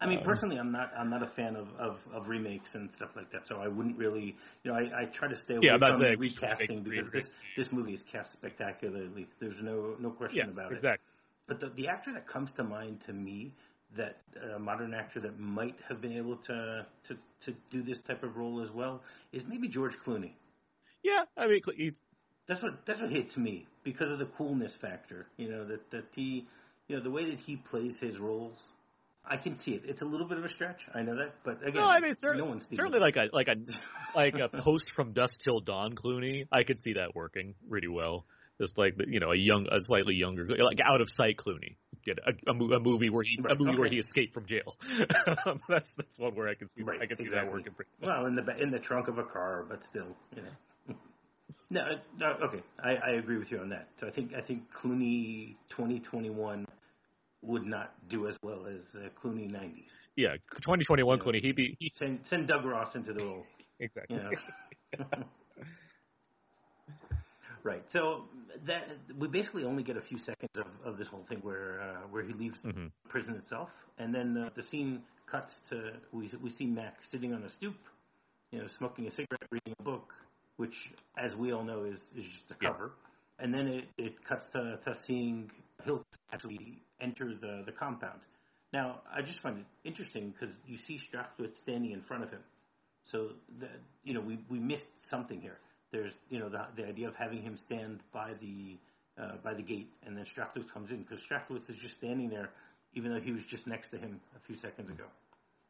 I 0.00 0.06
mean, 0.06 0.18
Um, 0.18 0.24
personally, 0.24 0.58
I'm 0.58 0.72
not 0.72 0.92
I'm 0.96 1.10
not 1.10 1.22
a 1.22 1.26
fan 1.26 1.56
of, 1.56 1.68
of, 1.78 1.98
of 2.12 2.28
remakes 2.28 2.74
and 2.74 2.92
stuff 2.92 3.10
like 3.16 3.30
that. 3.32 3.46
So 3.46 3.56
I 3.56 3.68
wouldn't 3.68 3.96
really, 3.96 4.36
you 4.62 4.70
know, 4.72 4.74
I, 4.76 5.02
I 5.02 5.04
try 5.06 5.28
to 5.28 5.36
stay 5.36 5.54
away 5.54 5.66
Yeah, 5.66 5.78
from 5.78 6.00
recasting 6.18 6.82
because 6.82 7.10
this 7.10 7.36
this 7.56 7.72
movie 7.72 7.94
is 7.94 8.02
cast 8.02 8.32
spectacularly. 8.32 9.26
There's 9.40 9.60
no 9.62 9.94
no 9.98 10.10
question 10.10 10.36
Yeah, 10.38 10.52
about 10.52 10.72
it. 10.72 10.74
exactly. 10.76 11.13
But 11.46 11.60
the, 11.60 11.68
the 11.68 11.88
actor 11.88 12.12
that 12.12 12.26
comes 12.26 12.50
to 12.52 12.64
mind 12.64 13.00
to 13.06 13.12
me, 13.12 13.52
that 13.96 14.16
uh, 14.42 14.56
a 14.56 14.58
modern 14.58 14.94
actor 14.94 15.20
that 15.20 15.38
might 15.38 15.76
have 15.88 16.00
been 16.00 16.16
able 16.16 16.36
to, 16.36 16.86
to 17.04 17.16
to 17.42 17.54
do 17.70 17.82
this 17.82 17.98
type 17.98 18.22
of 18.22 18.36
role 18.36 18.60
as 18.60 18.70
well, 18.70 19.02
is 19.32 19.44
maybe 19.46 19.68
George 19.68 19.96
Clooney. 20.04 20.32
Yeah, 21.02 21.24
I 21.36 21.46
mean, 21.46 21.60
he's 21.76 22.00
That's 22.46 22.62
what 22.62 22.86
that's 22.86 23.00
what 23.00 23.10
hits 23.10 23.36
me 23.36 23.66
because 23.82 24.10
of 24.10 24.18
the 24.18 24.24
coolness 24.24 24.74
factor. 24.74 25.26
You 25.36 25.50
know 25.50 25.64
that 25.66 25.90
that 25.90 26.06
he, 26.14 26.46
you 26.88 26.96
know, 26.96 27.02
the 27.02 27.10
way 27.10 27.30
that 27.30 27.38
he 27.38 27.56
plays 27.56 27.98
his 27.98 28.18
roles. 28.18 28.64
I 29.26 29.38
can 29.38 29.56
see 29.56 29.72
it. 29.72 29.84
It's 29.86 30.02
a 30.02 30.04
little 30.04 30.26
bit 30.26 30.36
of 30.36 30.44
a 30.44 30.50
stretch. 30.50 30.86
I 30.94 31.00
know 31.00 31.16
that, 31.16 31.36
but 31.44 31.66
again, 31.66 31.80
No, 31.80 31.88
I 31.88 32.00
mean 32.00 32.14
certainly, 32.14 32.46
no 32.46 32.58
certainly 32.72 32.98
like 32.98 33.16
a 33.16 33.30
like 33.32 33.48
a 33.48 33.56
like 34.16 34.38
a 34.38 34.48
post 34.48 34.92
from 34.94 35.12
Dusk 35.12 35.40
Till 35.42 35.60
Dawn 35.60 35.94
Clooney. 35.94 36.46
I 36.52 36.64
could 36.64 36.78
see 36.78 36.94
that 36.94 37.14
working 37.14 37.54
really 37.68 37.88
well. 37.88 38.26
Just 38.60 38.78
like 38.78 38.94
you 39.08 39.18
know, 39.18 39.32
a 39.32 39.36
young, 39.36 39.66
a 39.70 39.80
slightly 39.80 40.14
younger, 40.14 40.46
like 40.46 40.80
out 40.80 41.00
of 41.00 41.10
sight 41.10 41.36
Clooney. 41.36 41.76
Get 42.04 42.18
a, 42.18 42.50
a, 42.50 42.52
a 42.52 42.80
movie 42.80 43.10
where 43.10 43.24
he 43.24 43.38
a 43.38 43.42
Right, 43.42 43.58
movie 43.58 43.78
where 43.78 43.88
he 43.88 43.98
escaped 43.98 44.34
from 44.34 44.46
jail. 44.46 44.76
that's 45.68 45.94
that's 45.96 46.18
one 46.18 46.34
where 46.36 46.48
I 46.48 46.54
can 46.54 46.68
see 46.68 46.82
Right, 46.82 47.00
I 47.02 47.06
can 47.06 47.18
see 47.18 47.28
that 47.28 47.50
working 47.50 47.72
pretty 47.72 47.90
well. 48.00 48.22
Well, 48.22 48.26
in 48.26 48.34
the 48.34 48.62
in 48.62 48.70
the 48.70 48.78
trunk 48.78 49.08
of 49.08 49.18
a 49.18 49.24
car, 49.24 49.64
but 49.68 49.82
still, 49.84 50.16
you 50.36 50.42
know. 50.42 50.96
no, 51.70 51.80
uh, 51.80 51.96
no, 52.18 52.26
okay, 52.46 52.62
I, 52.82 52.94
I 52.94 53.10
agree 53.12 53.38
with 53.38 53.50
you 53.50 53.58
on 53.58 53.70
that. 53.70 53.88
So 53.98 54.06
I 54.06 54.10
think 54.10 54.34
I 54.34 54.40
think 54.40 54.72
Clooney 54.72 55.56
2021 55.70 56.66
would 57.42 57.66
not 57.66 57.92
do 58.08 58.26
as 58.28 58.36
well 58.42 58.66
as 58.66 58.94
uh, 58.94 59.08
Clooney 59.22 59.50
90s. 59.50 59.90
Yeah, 60.16 60.34
2021 60.56 61.18
Yeah. 61.18 61.24
Clooney. 61.24 61.40
He'd 61.42 61.56
be 61.56 61.76
he, 61.80 61.90
Send 61.94 62.20
send 62.24 62.46
Doug 62.46 62.64
Ross 62.64 62.94
into 62.94 63.12
the 63.12 63.24
role. 63.24 63.46
exactly. 63.80 64.16
You 64.16 64.22
know. 64.22 65.24
right. 67.64 67.90
So 67.90 68.24
that 68.64 68.88
we 69.18 69.28
basically 69.28 69.64
only 69.64 69.82
get 69.82 69.96
a 69.96 70.02
few 70.02 70.18
seconds 70.18 70.56
of, 70.56 70.66
of 70.84 70.98
this 70.98 71.08
whole 71.08 71.24
thing 71.24 71.40
where 71.42 71.80
uh, 71.80 72.08
where 72.10 72.22
he 72.22 72.32
leaves 72.34 72.62
Mhm. 72.62 72.90
the 73.04 73.08
prison 73.10 73.34
itself, 73.36 73.70
and 73.98 74.14
then 74.14 74.36
uh, 74.38 74.50
the 74.54 74.62
scene 74.62 75.02
cuts 75.26 75.60
to 75.70 75.94
we 76.12 76.30
we 76.42 76.50
see 76.50 76.66
Mac 76.66 77.04
sitting 77.04 77.34
on 77.34 77.42
a 77.44 77.48
stoop, 77.48 77.76
you 78.52 78.60
know, 78.60 78.66
smoking 78.68 79.06
a 79.06 79.10
cigarette, 79.10 79.48
reading 79.50 79.74
a 79.78 79.82
book, 79.82 80.14
which, 80.56 80.90
as 81.18 81.36
we 81.36 81.52
all 81.52 81.64
know, 81.64 81.84
is 81.84 82.10
is 82.16 82.26
just 82.26 82.50
a 82.50 82.54
Yeah. 82.60 82.70
cover. 82.70 82.92
And 83.40 83.52
then 83.52 83.66
it, 83.66 83.88
it 83.98 84.24
cuts 84.24 84.46
to, 84.50 84.78
to 84.84 84.94
seeing 84.94 85.50
Hilt 85.84 86.06
actually 86.32 86.80
enter 87.00 87.34
the, 87.34 87.64
the 87.66 87.72
compound. 87.72 88.20
Now, 88.72 89.02
I 89.12 89.22
just 89.22 89.40
find 89.40 89.58
it 89.58 89.66
interesting 89.84 90.32
because 90.32 90.54
you 90.66 90.76
see 90.76 90.98
Strathwood 90.98 91.56
standing 91.56 91.90
in 91.92 92.00
front 92.00 92.22
of 92.22 92.30
him. 92.30 92.40
So, 93.04 93.30
the, 93.58 93.68
you 94.04 94.14
know, 94.14 94.20
we, 94.20 94.38
we 94.48 94.60
missed 94.60 94.90
something 95.00 95.40
here. 95.40 95.58
There's, 95.94 96.14
you 96.28 96.40
know, 96.40 96.48
the, 96.48 96.66
the 96.74 96.88
idea 96.88 97.06
of 97.06 97.14
having 97.14 97.40
him 97.40 97.56
stand 97.56 98.00
by 98.12 98.32
the 98.40 98.76
uh, 99.16 99.36
by 99.44 99.54
the 99.54 99.62
gate, 99.62 99.90
and 100.04 100.16
then 100.16 100.24
Strathwood 100.24 100.66
comes 100.74 100.90
in 100.90 101.04
because 101.04 101.20
Strathwood 101.22 101.70
is 101.70 101.76
just 101.76 101.94
standing 101.94 102.28
there, 102.28 102.50
even 102.94 103.12
though 103.12 103.20
he 103.20 103.30
was 103.30 103.44
just 103.44 103.68
next 103.68 103.90
to 103.92 103.96
him 103.96 104.20
a 104.34 104.40
few 104.40 104.56
seconds 104.56 104.90
ago. 104.90 105.04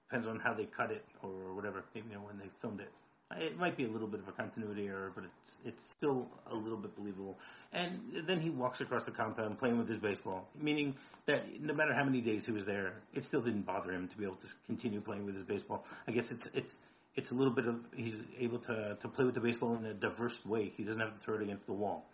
Depends 0.09 0.27
on 0.27 0.41
how 0.41 0.55
they 0.55 0.65
cut 0.65 0.91
it 0.91 1.05
or 1.23 1.55
whatever, 1.55 1.85
you 1.95 2.03
know, 2.11 2.21
when 2.21 2.39
they 2.39 2.49
filmed 2.63 2.81
it. 2.81 2.91
It 3.37 3.59
might 3.59 3.77
be 3.77 3.85
a 3.85 3.89
little 3.89 4.07
bit 4.07 4.21
of 4.21 4.29
a 4.29 4.33
continuity 4.33 4.87
error, 4.87 5.13
but 5.15 5.25
it's 5.25 5.59
it's 5.65 5.85
still 5.91 6.27
a 6.51 6.55
little 6.55 6.79
bit 6.79 6.97
believable. 6.97 7.37
And 7.73 8.01
then 8.27 8.41
he 8.41 8.49
walks 8.49 8.81
across 8.81 9.05
the 9.05 9.11
compound 9.11 9.59
playing 9.59 9.77
with 9.77 9.89
his 9.89 9.99
baseball, 9.99 10.49
meaning 10.59 10.95
that 11.27 11.61
no 11.61 11.75
matter 11.75 11.93
how 11.93 12.05
many 12.05 12.21
days 12.21 12.47
he 12.47 12.53
was 12.53 12.65
there, 12.65 12.95
it 13.13 13.25
still 13.25 13.43
didn't 13.43 13.67
bother 13.67 13.93
him 13.93 14.09
to 14.09 14.17
be 14.17 14.25
able 14.25 14.37
to 14.37 14.47
continue 14.67 15.01
playing 15.01 15.27
with 15.27 15.35
his 15.35 15.45
baseball. 15.45 15.85
I 16.09 16.13
guess 16.13 16.31
it's 16.31 16.49
it's 16.55 16.79
it's 17.17 17.31
a 17.31 17.35
little 17.35 17.53
bit 17.53 17.67
of 17.67 17.77
he's 17.97 18.17
able 18.39 18.59
to 18.61 18.97
to 19.01 19.09
play 19.09 19.25
with 19.25 19.35
the 19.35 19.41
baseball 19.41 19.77
in 19.77 19.85
a 19.87 19.95
diverse 19.95 20.45
way. 20.45 20.73
He 20.77 20.85
doesn't 20.85 21.01
have 21.01 21.15
to 21.15 21.21
throw 21.21 21.37
it 21.37 21.43
against 21.43 21.67
the 21.67 21.73
wall. 21.73 22.07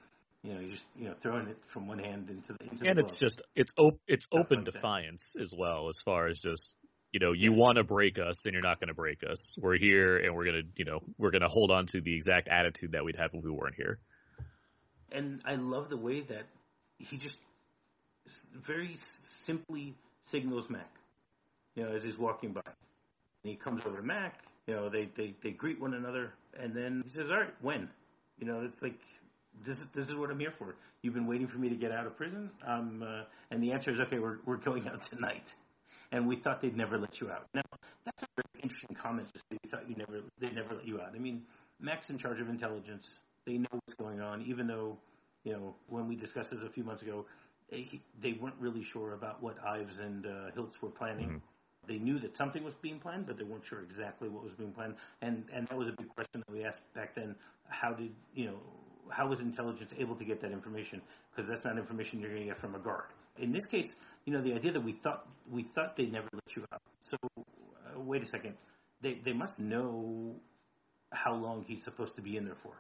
You 0.42 0.54
know, 0.54 0.61
he's 0.61 0.73
just 0.73 0.87
you 0.97 1.07
know 1.07 1.14
throwing 1.21 1.49
it 1.49 1.59
from 1.69 1.87
one 1.87 1.99
hand 1.99 2.30
into 2.30 2.52
the 2.54 2.64
into 2.71 2.87
and 2.88 2.99
the 2.99 3.02
it's 3.02 3.19
just 3.19 3.42
it's 3.54 3.73
op- 3.78 4.00
it's 4.07 4.25
Stuff 4.26 4.47
open 4.47 4.59
like 4.59 4.66
that. 4.66 4.75
defiance 4.75 5.35
as 5.40 5.52
well 5.57 5.88
as 5.88 5.99
far 6.04 6.28
as 6.28 6.38
just 6.40 6.75
you 7.12 7.21
know 7.21 7.33
you 7.33 7.50
Yes. 7.50 7.59
want 7.59 7.76
to 7.76 7.85
break 7.85 8.19
us 8.19 8.45
and 8.47 8.52
you're 8.52 8.62
not 8.62 8.80
going 8.80 8.88
to 8.88 8.95
break 8.95 9.19
us 9.28 9.57
we're 9.61 9.76
here 9.76 10.16
and 10.19 10.35
we're 10.35 10.45
going 10.45 10.62
to 10.62 10.69
you 10.76 10.85
know 10.85 11.00
we're 11.19 11.30
going 11.30 11.42
to 11.42 11.49
hold 11.49 11.71
on 11.71 11.87
to 11.87 12.00
the 12.00 12.14
exact 12.14 12.49
attitude 12.49 12.92
that 12.92 13.04
we'd 13.04 13.16
have 13.16 13.30
if 13.35 13.42
we 13.42 13.50
weren't 13.50 13.75
here 13.75 13.99
and 15.12 15.40
I 15.45 15.57
love 15.57 15.88
the 15.90 15.97
way 15.97 16.21
that 16.21 16.47
he 16.99 17.16
just 17.16 17.38
very 18.54 18.97
simply 19.45 19.95
signals 20.25 20.71
Mac, 20.71 20.88
you 21.75 21.83
know, 21.85 21.90
as 21.90 22.02
he's 22.02 22.19
walking 22.19 22.52
by. 22.52 22.61
And 22.64 23.50
he 23.50 23.57
comes 23.57 23.83
over 23.87 23.97
to 23.97 24.02
Mac, 24.02 24.40
you 24.67 24.75
know, 24.75 24.88
they, 24.88 25.09
they, 25.17 25.35
they 25.43 25.50
greet 25.50 25.81
one 25.81 25.95
another, 25.95 26.33
and 26.59 26.75
then 26.75 27.02
he 27.05 27.11
says, 27.11 27.31
all 27.31 27.38
right, 27.38 27.55
when? 27.61 27.88
You 28.38 28.47
know, 28.47 28.62
it's 28.62 28.81
like, 28.83 28.99
this 29.67 29.79
is, 29.79 29.87
this 29.95 30.09
is 30.09 30.14
what 30.14 30.31
I'm 30.31 30.38
here 30.38 30.52
for. 30.59 30.75
You've 31.02 31.14
been 31.14 31.26
waiting 31.26 31.49
for 31.49 31.59
me 31.59 31.69
to 31.69 31.75
get 31.76 31.93
out 31.93 32.07
of 32.07 32.17
prison? 32.17 32.50
Um, 32.67 33.02
uh, 33.07 33.23
and 33.50 33.62
the 33.62 33.73
answer 33.73 33.90
is, 33.90 34.00
okay, 34.00 34.19
we're, 34.19 34.38
we're 34.45 34.57
going 34.57 34.87
out 34.88 35.02
tonight. 35.02 35.52
And 36.12 36.26
we 36.26 36.37
thought 36.37 36.61
they'd 36.61 36.76
never 36.76 36.99
let 36.99 37.21
you 37.21 37.31
out. 37.31 37.47
Now, 37.55 37.62
that's 38.05 38.23
a 38.23 38.26
very 38.37 38.62
interesting 38.62 38.97
comment 38.97 39.29
say 39.35 39.59
we 39.62 39.71
thought 39.71 39.88
you 39.88 39.95
never, 39.97 40.21
they'd 40.40 40.55
never 40.55 40.75
let 40.75 40.87
you 40.87 41.00
out. 41.00 41.12
I 41.14 41.19
mean, 41.19 41.43
Mac's 41.81 42.11
in 42.11 42.19
charge 42.19 42.40
of 42.40 42.49
intelligence. 42.49 43.09
They 43.47 43.59
know 43.59 43.69
what's 43.71 43.95
going 43.95 44.21
on, 44.21 44.43
even 44.43 44.67
though, 44.67 44.99
you 45.45 45.52
know, 45.52 45.75
when 45.88 46.09
we 46.09 46.17
discussed 46.17 46.50
this 46.50 46.62
a 46.62 46.69
few 46.69 46.85
months 46.85 47.02
ago, 47.02 47.26
they, 47.71 48.00
they 48.21 48.33
weren't 48.33 48.57
really 48.59 48.83
sure 48.83 49.14
about 49.14 49.43
what 49.43 49.57
Ives 49.64 50.00
and 50.00 50.26
uh, 50.26 50.50
Hilts 50.57 50.83
were 50.83 50.90
planning. 50.90 51.29
Mm-hmm. 51.29 51.37
They 51.87 51.99
knew 51.99 52.19
that 52.21 52.37
something 52.37 52.63
was 52.63 52.75
being 52.75 52.99
planned, 52.99 53.27
but 53.27 53.37
they 53.39 53.45
weren't 53.45 53.65
sure 53.65 53.81
exactly 53.81 54.29
what 54.29 54.45
was 54.45 54.53
being 54.53 54.73
planned. 54.73 54.95
And 55.23 55.45
and 55.53 55.67
that 55.69 55.77
was 55.77 55.89
a 55.89 55.93
big 55.93 56.09
question 56.15 56.43
that 56.47 56.51
we 56.53 56.65
asked 56.65 56.81
back 56.95 57.15
then. 57.15 57.35
How 57.69 57.93
did 57.93 58.13
you 58.35 58.47
know? 58.47 58.59
How 59.11 59.27
was 59.27 59.41
intelligence 59.41 59.93
able 59.99 60.15
to 60.15 60.25
get 60.25 60.41
that 60.43 60.53
information? 60.53 61.03
Because 61.31 61.49
that's 61.49 61.65
not 61.65 61.79
information 61.79 62.21
you're 62.21 62.31
going 62.31 62.43
to 62.43 62.49
get 62.49 62.59
from 62.59 62.77
a 62.77 62.79
guard. 62.79 63.07
In 63.39 63.51
this 63.51 63.67
case, 63.67 63.93
you 64.25 64.33
know, 64.33 64.41
the 64.41 64.55
idea 64.55 64.73
that 64.73 64.85
we 64.85 64.93
thought 64.93 65.27
we 65.51 65.65
thought 65.65 65.97
they 65.97 66.07
never 66.07 66.29
let 66.33 66.57
you 66.57 66.65
out. 66.73 66.83
So 67.01 67.17
uh, 67.37 67.99
wait 67.99 68.23
a 68.23 68.27
second. 68.27 68.55
They 69.01 69.15
they 69.25 69.33
must 69.33 69.59
know 69.59 70.37
how 71.13 71.35
long 71.35 71.65
he's 71.67 71.83
supposed 71.83 72.15
to 72.17 72.23
be 72.23 72.37
in 72.37 72.45
there 72.45 72.55
for. 72.63 72.75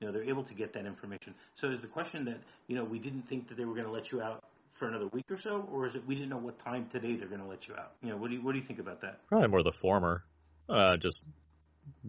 You 0.00 0.06
know, 0.06 0.12
they're 0.12 0.28
able 0.28 0.44
to 0.44 0.54
get 0.54 0.72
that 0.74 0.86
information. 0.86 1.34
So 1.54 1.70
is 1.70 1.80
the 1.80 1.86
question 1.86 2.24
that, 2.26 2.40
you 2.66 2.76
know, 2.76 2.84
we 2.84 2.98
didn't 2.98 3.28
think 3.28 3.48
that 3.48 3.56
they 3.56 3.64
were 3.64 3.74
going 3.74 3.86
to 3.86 3.92
let 3.92 4.12
you 4.12 4.20
out 4.20 4.44
for 4.78 4.88
another 4.88 5.08
week 5.08 5.24
or 5.30 5.38
so, 5.38 5.68
or 5.72 5.86
is 5.86 5.94
it 5.94 6.06
we 6.06 6.14
didn't 6.14 6.30
know 6.30 6.36
what 6.36 6.58
time 6.58 6.88
today 6.90 7.16
they're 7.16 7.28
going 7.28 7.40
to 7.40 7.46
let 7.46 7.68
you 7.68 7.74
out? 7.74 7.92
You 8.02 8.10
know, 8.10 8.16
what 8.16 8.30
do 8.30 8.36
you 8.36 8.42
what 8.42 8.52
do 8.52 8.58
you 8.58 8.64
think 8.64 8.78
about 8.78 9.00
that? 9.02 9.26
Probably 9.28 9.48
more 9.48 9.62
the 9.62 9.72
former. 9.72 10.24
Uh, 10.68 10.96
just 10.96 11.24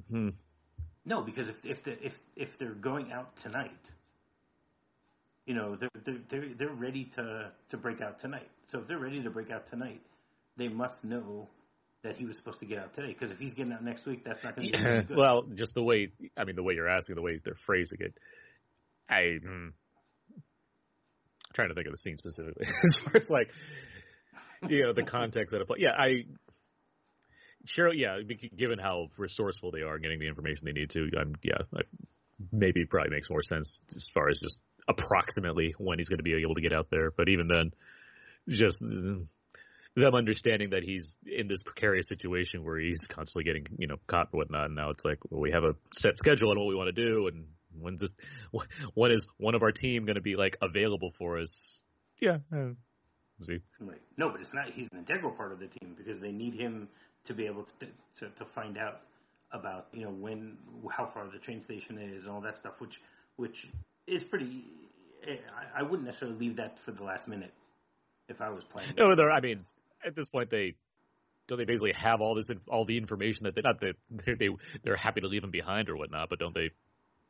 hmm. 0.09 0.29
no, 1.05 1.21
because 1.21 1.47
if 1.49 1.65
if 1.65 1.83
the, 1.83 2.05
if 2.05 2.19
if 2.35 2.57
they're 2.57 2.71
going 2.71 3.11
out 3.11 3.35
tonight, 3.37 3.91
you 5.45 5.55
know, 5.55 5.75
they're 5.75 5.89
they're 6.03 6.19
they're, 6.29 6.49
they're 6.57 6.69
ready 6.69 7.05
to 7.15 7.51
to 7.69 7.77
break 7.77 8.01
out 8.01 8.19
tonight. 8.19 8.49
So 8.67 8.79
if 8.79 8.87
they're 8.87 8.99
ready 8.99 9.21
to 9.23 9.29
break 9.29 9.51
out 9.51 9.67
tonight, 9.67 10.01
they 10.57 10.67
must 10.67 11.03
know 11.03 11.47
that 12.03 12.15
he 12.15 12.25
was 12.25 12.35
supposed 12.35 12.59
to 12.59 12.65
get 12.65 12.79
out 12.79 12.93
today. 12.93 13.09
Because 13.09 13.31
if 13.31 13.39
he's 13.39 13.53
getting 13.53 13.73
out 13.73 13.83
next 13.83 14.05
week, 14.05 14.23
that's 14.23 14.43
not 14.43 14.55
going 14.55 14.71
to 14.71 14.77
be 14.77 14.83
yeah, 14.83 15.01
good. 15.01 15.15
Well, 15.15 15.43
just 15.55 15.73
the 15.73 15.83
way 15.83 16.11
I 16.35 16.43
mean, 16.43 16.55
the 16.55 16.63
way 16.63 16.73
you're 16.73 16.89
asking, 16.89 17.15
the 17.15 17.21
way 17.21 17.39
they're 17.43 17.55
phrasing 17.55 17.99
it, 18.01 18.13
I. 19.09 19.37
Hmm, 19.43 19.69
trying 21.57 21.69
to 21.69 21.75
think 21.75 21.87
of 21.87 21.93
the 21.93 21.97
scene 21.97 22.17
specifically 22.17 22.67
as 22.83 23.01
far 23.01 23.17
as 23.17 23.29
like 23.29 23.51
you 24.69 24.83
know 24.83 24.93
the 24.93 25.03
context 25.03 25.51
that 25.51 25.61
apply. 25.61 25.77
Yeah, 25.79 25.91
I 25.97 26.25
sure. 27.65 27.93
Yeah, 27.93 28.19
given 28.55 28.79
how 28.79 29.07
resourceful 29.17 29.71
they 29.71 29.81
are 29.81 29.95
in 29.95 30.01
getting 30.03 30.19
the 30.19 30.27
information 30.27 30.65
they 30.65 30.71
need 30.71 30.91
to, 30.91 31.09
I'm 31.19 31.35
yeah. 31.43 31.65
I, 31.75 31.81
maybe 32.51 32.85
probably 32.85 33.09
makes 33.09 33.31
more 33.31 33.41
sense 33.41 33.79
as 33.95 34.09
far 34.13 34.29
as 34.29 34.39
just 34.39 34.59
approximately 34.87 35.73
when 35.79 35.97
he's 35.97 36.07
going 36.07 36.19
to 36.19 36.23
be 36.23 36.35
able 36.39 36.53
to 36.53 36.61
get 36.61 36.71
out 36.71 36.87
there. 36.91 37.09
But 37.09 37.29
even 37.29 37.47
then, 37.47 37.71
just 38.47 38.79
them 38.79 40.13
understanding 40.13 40.69
that 40.69 40.83
he's 40.83 41.17
in 41.25 41.47
this 41.47 41.63
precarious 41.63 42.07
situation 42.07 42.63
where 42.63 42.77
he's 42.77 42.99
constantly 43.09 43.43
getting 43.43 43.65
you 43.79 43.87
know 43.87 43.95
caught 44.05 44.29
and 44.31 44.37
whatnot. 44.37 44.65
And 44.65 44.75
now 44.75 44.91
it's 44.91 45.03
like 45.03 45.17
well, 45.29 45.41
we 45.41 45.51
have 45.51 45.63
a 45.63 45.73
set 45.91 46.19
schedule 46.19 46.51
on 46.51 46.59
what 46.59 46.67
we 46.67 46.75
want 46.75 46.95
to 46.95 47.03
do, 47.09 47.27
and 47.27 47.45
when's 47.81 48.01
this? 48.01 48.11
When 48.93 49.11
is 49.11 49.25
one 49.37 49.55
of 49.55 49.63
our 49.63 49.71
team 49.71 50.05
going 50.05 50.15
to 50.15 50.21
be 50.21 50.35
like 50.35 50.57
available 50.61 51.11
for 51.17 51.39
us? 51.39 51.81
Yeah, 52.19 52.37
uh, 52.53 52.69
see. 53.41 53.59
Right. 53.79 54.01
No, 54.17 54.29
but 54.29 54.41
it's 54.41 54.53
not. 54.53 54.69
He's 54.71 54.87
an 54.91 54.99
integral 54.99 55.31
part 55.31 55.51
of 55.51 55.59
the 55.59 55.67
team 55.67 55.95
because 55.97 56.19
they 56.19 56.31
need 56.31 56.53
him 56.53 56.89
to 57.25 57.33
be 57.33 57.45
able 57.45 57.67
to 57.79 57.85
to, 58.19 58.29
to 58.35 58.45
find 58.45 58.77
out 58.77 59.01
about 59.51 59.87
you 59.93 60.03
know 60.03 60.11
when 60.11 60.57
how 60.91 61.05
far 61.05 61.27
the 61.31 61.39
train 61.39 61.61
station 61.61 61.97
is 61.97 62.23
and 62.23 62.31
all 62.31 62.41
that 62.41 62.57
stuff, 62.57 62.73
which 62.79 62.99
which 63.35 63.67
is 64.07 64.23
pretty. 64.23 64.63
I, 65.27 65.79
I 65.79 65.83
wouldn't 65.83 66.05
necessarily 66.05 66.37
leave 66.37 66.55
that 66.57 66.79
for 66.85 66.91
the 66.91 67.03
last 67.03 67.27
minute 67.27 67.53
if 68.29 68.39
I 68.41 68.49
was 68.49 68.63
playing. 68.63 68.93
No, 68.97 69.15
there. 69.15 69.31
I 69.31 69.41
mean, 69.41 69.61
at 70.05 70.15
this 70.15 70.29
point 70.29 70.49
they 70.49 70.75
don't 71.47 71.57
they 71.57 71.65
basically 71.65 71.93
have 71.93 72.21
all 72.21 72.35
this 72.35 72.47
all 72.69 72.85
the 72.85 72.97
information 72.97 73.45
that 73.45 73.55
they 73.55 73.61
not 73.61 73.79
that 73.81 73.95
they, 74.25 74.33
they 74.33 74.49
they're 74.83 74.97
happy 74.97 75.21
to 75.21 75.27
leave 75.27 75.41
them 75.41 75.51
behind 75.51 75.89
or 75.89 75.95
whatnot, 75.95 76.29
but 76.29 76.39
don't 76.39 76.53
they? 76.53 76.71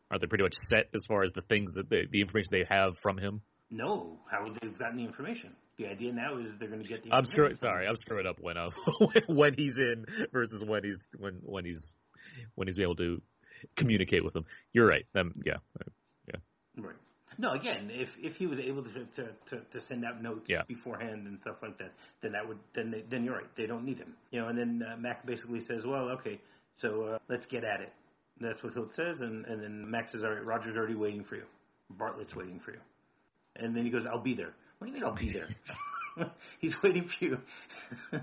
Aren't 0.10 0.22
they 0.22 0.28
pretty 0.28 0.44
much 0.44 0.56
set 0.70 0.90
as 0.94 1.06
far 1.08 1.24
as 1.24 1.32
the 1.34 1.42
things 1.42 1.74
that 1.74 1.90
they, 1.90 2.04
the 2.10 2.22
information 2.22 2.50
they 2.52 2.66
have 2.70 2.98
from 2.98 3.18
him? 3.18 3.42
No, 3.70 4.18
how 4.32 4.44
would 4.44 4.58
they've 4.62 4.78
gotten 4.78 4.98
the 4.98 5.04
information? 5.04 5.52
The 5.78 5.88
idea 5.88 6.14
now 6.14 6.38
is 6.38 6.58
they're 6.58 6.70
going 6.70 6.82
to 6.82 6.88
get 6.88 7.04
the. 7.04 7.12
I'm 7.12 7.26
screwing. 7.26 7.56
Sorry, 7.56 7.86
I'm 7.86 7.98
screwing 7.98 8.26
up 8.26 8.38
when 8.40 8.58
uh, 8.58 8.70
when 9.28 9.54
he's 9.54 9.76
in 9.76 10.06
versus 10.32 10.64
when 10.66 10.84
he's 10.84 11.06
when 11.18 11.40
when 11.44 11.66
he's 11.66 11.94
when 12.56 12.68
he's 12.68 12.80
able 12.80 12.96
to 12.96 13.22
communicate 13.76 14.24
with 14.24 14.34
them. 14.34 14.46
You're 14.72 14.88
right. 14.88 15.06
Um, 15.16 15.34
yeah, 15.46 15.58
yeah. 16.28 16.40
Right. 16.78 16.96
No, 17.38 17.52
again, 17.52 17.92
if 17.92 18.10
if 18.22 18.38
he 18.38 18.48
was 18.48 18.60
able 18.60 18.84
to 18.84 19.06
to, 19.06 19.30
to, 19.48 19.62
to 19.72 19.80
send 19.80 20.06
out 20.06 20.22
notes 20.24 20.50
yeah. 20.50 20.64
beforehand 20.68 21.28
and 21.28 21.38
stuff 21.42 21.58
like 21.62 21.78
that, 21.78 21.92
then 22.22 22.32
that 22.32 22.48
would 22.48 22.58
then 22.74 22.90
they, 22.90 23.04
then 23.10 23.24
you're 23.24 23.36
right. 23.36 23.56
They 23.56 23.68
don't 23.68 23.86
need 23.86 24.00
him, 24.00 24.14
you 24.32 24.40
know. 24.40 24.48
And 24.48 24.58
then 24.58 24.82
uh, 24.82 24.98
Mac 24.98 25.26
basically 25.26 25.60
says, 25.60 25.86
"Well, 25.86 26.10
okay, 26.12 26.40
so 26.74 27.04
uh, 27.04 27.18
let's 27.28 27.46
get 27.46 27.64
at 27.64 27.82
it." 27.82 27.94
That's 28.40 28.64
what 28.64 28.74
Hilt 28.74 28.94
says, 28.94 29.22
and 29.22 29.46
and 29.46 29.62
then 29.62 29.90
Max 29.90 30.12
says, 30.12 30.24
"All 30.24 30.32
right, 30.32 30.46
Roger's 30.46 30.76
already 30.76 30.96
waiting 30.96 31.24
for 31.24 31.36
you. 31.36 31.46
Bartlett's 31.90 32.36
waiting 32.36 32.60
for 32.60 32.72
you." 32.72 32.80
And 33.56 33.76
then 33.76 33.84
he 33.84 33.90
goes, 33.90 34.06
"I'll 34.06 34.20
be 34.20 34.34
there." 34.34 34.54
What 34.78 34.88
do 34.88 34.94
you 34.94 34.94
mean 34.94 35.04
I'll 35.04 35.16
be 35.16 35.32
there? 35.32 35.50
He's 36.60 36.82
waiting 36.84 37.08
for 37.08 37.26
you. 37.26 37.40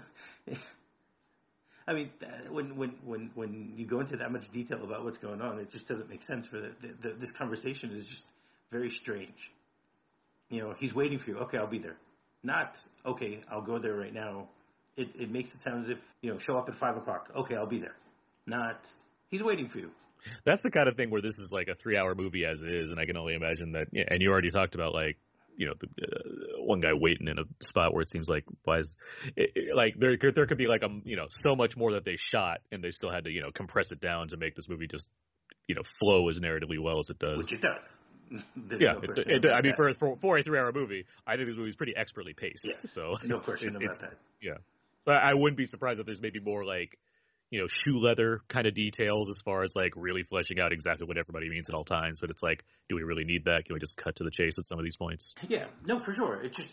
I 1.86 1.92
mean, 1.92 2.10
uh, 2.22 2.50
when 2.50 2.76
when 2.76 2.94
when 3.04 3.30
when 3.34 3.74
you 3.76 3.86
go 3.86 4.00
into 4.00 4.16
that 4.16 4.32
much 4.32 4.50
detail 4.52 4.82
about 4.82 5.04
what's 5.04 5.18
going 5.18 5.42
on, 5.42 5.58
it 5.58 5.70
just 5.70 5.86
doesn't 5.86 6.08
make 6.08 6.22
sense 6.22 6.46
for 6.46 6.60
the, 6.60 6.70
the, 6.80 7.08
the 7.08 7.14
this 7.14 7.30
conversation 7.32 7.90
is 7.90 8.06
just 8.06 8.22
very 8.70 8.90
strange. 8.90 9.52
You 10.48 10.60
know, 10.60 10.74
he's 10.78 10.94
waiting 10.94 11.18
for 11.18 11.30
you. 11.30 11.38
Okay, 11.38 11.58
I'll 11.58 11.66
be 11.66 11.78
there. 11.78 11.96
Not 12.42 12.78
okay, 13.04 13.40
I'll 13.50 13.62
go 13.62 13.78
there 13.78 13.94
right 13.94 14.14
now. 14.14 14.48
It 14.96 15.08
it 15.18 15.30
makes 15.30 15.54
it 15.54 15.62
sound 15.62 15.84
as 15.84 15.90
if 15.90 15.98
you 16.22 16.32
know, 16.32 16.38
show 16.38 16.56
up 16.56 16.68
at 16.68 16.76
five 16.76 16.96
o'clock. 16.96 17.30
Okay, 17.36 17.56
I'll 17.56 17.66
be 17.66 17.80
there. 17.80 17.96
Not 18.46 18.86
he's 19.30 19.42
waiting 19.42 19.68
for 19.68 19.78
you. 19.78 19.90
That's 20.44 20.62
the 20.62 20.70
kind 20.70 20.88
of 20.88 20.96
thing 20.96 21.10
where 21.10 21.22
this 21.22 21.38
is 21.38 21.50
like 21.52 21.68
a 21.68 21.74
three-hour 21.74 22.14
movie 22.14 22.44
as 22.44 22.62
it 22.62 22.68
is, 22.68 22.90
and 22.90 23.00
I 23.00 23.06
can 23.06 23.16
only 23.16 23.34
imagine 23.34 23.72
that. 23.72 23.88
And 23.92 24.20
you 24.20 24.30
already 24.30 24.50
talked 24.50 24.74
about 24.74 24.94
like 24.94 25.16
you 25.56 25.66
know, 25.66 25.74
the, 25.78 25.86
uh, 26.04 26.62
one 26.62 26.80
guy 26.80 26.92
waiting 26.92 27.28
in 27.28 27.38
a 27.38 27.44
spot 27.64 27.92
where 27.92 28.02
it 28.02 28.10
seems 28.10 28.28
like 28.28 28.44
why 28.64 28.78
is 28.78 28.96
it, 29.36 29.52
it, 29.54 29.76
like 29.76 29.94
there 29.98 30.16
could 30.16 30.34
there 30.34 30.46
could 30.46 30.58
be 30.58 30.66
like 30.66 30.82
a 30.82 30.88
you 31.04 31.16
know 31.16 31.26
so 31.28 31.54
much 31.54 31.76
more 31.76 31.92
that 31.92 32.04
they 32.04 32.16
shot 32.16 32.58
and 32.72 32.82
they 32.82 32.90
still 32.90 33.10
had 33.10 33.24
to 33.24 33.30
you 33.30 33.40
know 33.40 33.50
compress 33.52 33.92
it 33.92 34.00
down 34.00 34.28
to 34.28 34.36
make 34.36 34.54
this 34.54 34.68
movie 34.68 34.86
just 34.86 35.06
you 35.68 35.74
know 35.74 35.82
flow 36.00 36.28
as 36.28 36.38
narratively 36.40 36.78
well 36.80 36.98
as 36.98 37.10
it 37.10 37.18
does. 37.18 37.38
Which 37.38 37.52
it 37.52 37.60
does. 37.60 37.84
yeah, 38.80 38.94
no 38.94 39.00
it, 39.16 39.44
it, 39.44 39.46
I 39.46 39.60
mean, 39.60 39.74
for, 39.76 39.92
for 39.94 40.16
for 40.16 40.38
a 40.38 40.42
three-hour 40.42 40.72
movie, 40.72 41.04
I 41.26 41.36
think 41.36 41.48
this 41.48 41.56
movie 41.56 41.70
is 41.70 41.76
pretty 41.76 41.94
expertly 41.94 42.32
paced. 42.32 42.66
Yes, 42.66 42.90
so 42.90 43.16
no 43.22 43.38
question 43.38 43.76
about 43.76 43.98
that. 44.00 44.14
Yeah, 44.40 44.54
so 45.00 45.12
I, 45.12 45.30
I 45.30 45.34
wouldn't 45.34 45.58
be 45.58 45.66
surprised 45.66 46.00
if 46.00 46.06
there's 46.06 46.22
maybe 46.22 46.40
more 46.40 46.64
like 46.64 46.98
you 47.54 47.60
know 47.60 47.68
shoe 47.68 48.00
leather 48.00 48.40
kind 48.48 48.66
of 48.66 48.74
details 48.74 49.30
as 49.30 49.40
far 49.40 49.62
as 49.62 49.76
like 49.76 49.92
really 49.94 50.24
fleshing 50.24 50.58
out 50.58 50.72
exactly 50.72 51.06
what 51.06 51.16
everybody 51.16 51.48
means 51.48 51.68
at 51.68 51.74
all 51.76 51.84
times. 51.84 52.18
But 52.18 52.30
it's 52.30 52.42
like, 52.42 52.64
do 52.88 52.96
we 52.96 53.04
really 53.04 53.22
need 53.22 53.44
that? 53.44 53.64
Can 53.64 53.74
we 53.74 53.78
just 53.78 53.96
cut 53.96 54.16
to 54.16 54.24
the 54.24 54.32
chase 54.32 54.58
at 54.58 54.64
some 54.64 54.76
of 54.76 54.84
these 54.84 54.96
points? 54.96 55.36
Yeah, 55.48 55.66
no, 55.86 56.00
for 56.00 56.12
sure. 56.12 56.42
It 56.42 56.52
just, 56.52 56.70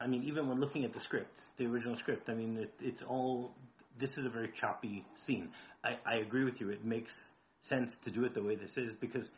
I 0.00 0.08
mean, 0.08 0.24
even 0.24 0.48
when 0.48 0.58
looking 0.58 0.84
at 0.84 0.92
the 0.92 0.98
script, 0.98 1.38
the 1.58 1.66
original 1.66 1.94
script, 1.94 2.28
I 2.28 2.34
mean, 2.34 2.58
it, 2.58 2.74
it's 2.80 3.02
all. 3.02 3.54
This 3.98 4.18
is 4.18 4.26
a 4.26 4.28
very 4.28 4.48
choppy 4.48 5.04
scene. 5.14 5.50
I, 5.84 5.96
I 6.04 6.16
agree 6.16 6.42
with 6.42 6.60
you. 6.60 6.70
It 6.70 6.84
makes 6.84 7.14
sense 7.60 7.94
to 8.04 8.10
do 8.10 8.24
it 8.24 8.34
the 8.34 8.42
way 8.42 8.56
this 8.56 8.76
is 8.76 8.96
because 8.96 9.30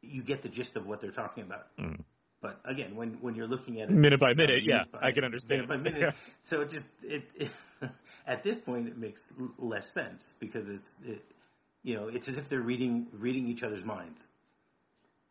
you 0.00 0.22
get 0.22 0.42
the 0.42 0.48
gist 0.48 0.76
of 0.76 0.86
what 0.86 1.00
they're 1.00 1.10
talking 1.10 1.42
about. 1.42 1.66
Mm. 1.76 2.04
But 2.40 2.60
again, 2.64 2.94
when 2.94 3.18
when 3.20 3.34
you're 3.34 3.48
looking 3.48 3.80
at 3.80 3.90
it 3.90 3.96
minute 3.96 4.20
by 4.20 4.34
minute, 4.34 4.62
yeah, 4.62 4.84
by, 4.92 5.08
I 5.08 5.10
can 5.10 5.24
understand. 5.24 5.68
Minute 5.68 5.84
by 5.84 5.90
minute, 5.90 6.14
so 6.38 6.60
it 6.60 6.70
just 6.70 6.86
it, 7.02 7.24
it 7.34 7.50
at 8.30 8.42
this 8.44 8.56
point 8.56 8.88
it 8.88 8.96
makes 8.96 9.28
less 9.58 9.92
sense 9.92 10.32
because 10.38 10.70
it's 10.70 10.92
it, 11.04 11.22
you 11.82 11.94
know 11.94 12.08
it's 12.08 12.28
as 12.28 12.36
if 12.36 12.48
they're 12.48 12.60
reading 12.60 13.06
reading 13.12 13.48
each 13.48 13.62
other's 13.62 13.84
minds. 13.84 14.28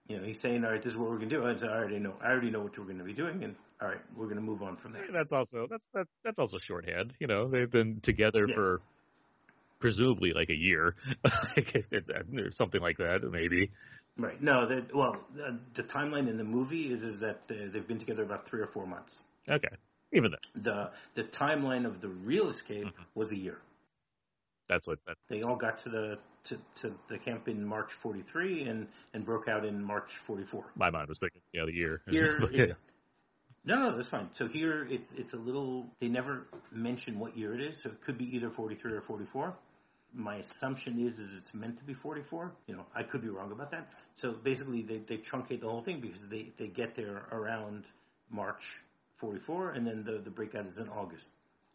You 0.07 0.17
know, 0.17 0.23
he's 0.25 0.39
saying, 0.39 0.65
"All 0.65 0.71
right, 0.71 0.81
this 0.81 0.91
is 0.91 0.97
what 0.97 1.09
we're 1.09 1.17
going 1.17 1.29
to 1.29 1.35
do." 1.35 1.45
I 1.45 1.55
said, 1.55 1.69
"I 1.69 1.77
already 1.77 1.99
know. 1.99 2.15
I 2.21 2.29
already 2.31 2.49
know 2.49 2.61
what 2.61 2.77
we're 2.77 2.85
going 2.85 2.97
to 2.97 3.03
be 3.03 3.13
doing." 3.13 3.43
And 3.43 3.55
all 3.79 3.87
right, 3.87 4.01
we're 4.15 4.25
going 4.25 4.37
to 4.37 4.43
move 4.43 4.63
on 4.63 4.75
from 4.75 4.91
there. 4.91 5.05
That's 5.13 5.31
also 5.31 5.67
that's 5.69 5.87
that, 5.93 6.07
that's 6.23 6.39
also 6.39 6.57
shorthand. 6.57 7.13
You 7.19 7.27
know, 7.27 7.47
they've 7.47 7.69
been 7.69 8.01
together 8.01 8.45
yeah. 8.47 8.55
for 8.55 8.81
presumably 9.79 10.33
like 10.33 10.49
a 10.49 10.55
year, 10.55 10.95
it's, 11.55 12.57
something 12.57 12.81
like 12.81 12.97
that, 12.97 13.19
maybe. 13.31 13.71
Right. 14.17 14.41
No. 14.41 14.67
Well, 14.93 15.15
the, 15.33 15.57
the, 15.75 15.83
timeline 15.83 16.27
in 16.27 16.37
the 16.37 16.43
movie 16.43 16.91
is 16.91 17.03
is 17.03 17.19
that 17.19 17.43
uh, 17.49 17.53
they've 17.71 17.87
been 17.87 17.99
together 17.99 18.23
about 18.23 18.49
three 18.49 18.59
or 18.59 18.67
four 18.67 18.85
months. 18.85 19.23
Okay. 19.49 19.69
Even 20.11 20.31
then. 20.31 20.63
The 20.63 20.91
the 21.13 21.23
timeline 21.23 21.85
of 21.85 22.01
the 22.01 22.09
real 22.09 22.49
escape 22.49 22.85
mm-hmm. 22.85 23.03
was 23.13 23.31
a 23.31 23.37
year. 23.37 23.59
That's 24.67 24.87
what 24.87 24.99
that. 25.07 25.17
They 25.29 25.41
all 25.41 25.55
got 25.55 25.79
to 25.83 25.89
the 25.89 26.19
to, 26.45 26.57
to 26.81 26.93
the 27.09 27.17
camp 27.17 27.47
in 27.47 27.65
March 27.65 27.91
43 27.91 28.63
and 28.63 28.87
and 29.13 29.25
broke 29.25 29.47
out 29.47 29.65
in 29.65 29.83
March 29.83 30.17
44. 30.25 30.65
My 30.75 30.89
mind 30.89 31.09
was 31.09 31.19
thinking, 31.19 31.41
yeah, 31.53 31.65
the 31.65 31.73
year. 31.73 32.01
Here, 32.09 32.39
No, 33.65 33.75
no, 33.75 33.95
that's 33.95 34.07
fine. 34.07 34.29
So 34.33 34.47
here 34.47 34.87
it's 34.89 35.11
it's 35.17 35.33
a 35.33 35.37
little. 35.37 35.87
They 35.99 36.07
never 36.07 36.47
mention 36.71 37.19
what 37.19 37.37
year 37.37 37.53
it 37.53 37.61
is, 37.61 37.81
so 37.81 37.89
it 37.89 38.01
could 38.01 38.17
be 38.17 38.35
either 38.35 38.49
43 38.49 38.93
or 38.93 39.01
44. 39.01 39.53
My 40.13 40.37
assumption 40.37 40.97
is 40.97 41.19
is 41.19 41.29
it's 41.37 41.53
meant 41.53 41.77
to 41.77 41.83
be 41.83 41.93
44. 41.93 42.51
You 42.67 42.77
know, 42.77 42.85
I 42.95 43.03
could 43.03 43.21
be 43.21 43.27
wrong 43.27 43.51
about 43.51 43.71
that. 43.71 43.89
So 44.15 44.31
basically, 44.31 44.81
they 44.81 44.99
they 44.99 45.17
truncate 45.17 45.59
the 45.61 45.67
whole 45.67 45.83
thing 45.83 45.99
because 45.99 46.27
they 46.27 46.51
they 46.57 46.67
get 46.67 46.95
there 46.95 47.27
around 47.31 47.83
March 48.31 48.63
44, 49.19 49.71
and 49.71 49.85
then 49.85 50.03
the 50.03 50.19
the 50.19 50.29
breakout 50.29 50.65
is 50.67 50.77
in 50.77 50.89
August. 50.89 51.27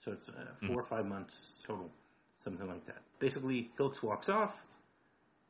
So 0.05 0.13
it's 0.13 0.29
uh, 0.29 0.67
4 0.67 0.69
mm 0.69 0.77
or 0.77 0.83
five 0.83 1.07
months 1.07 1.63
total, 1.67 1.91
something 2.39 2.67
like 2.67 2.85
that. 2.87 2.99
Basically, 3.19 3.71
Hilts 3.79 4.03
walks 4.03 4.29
off 4.29 4.53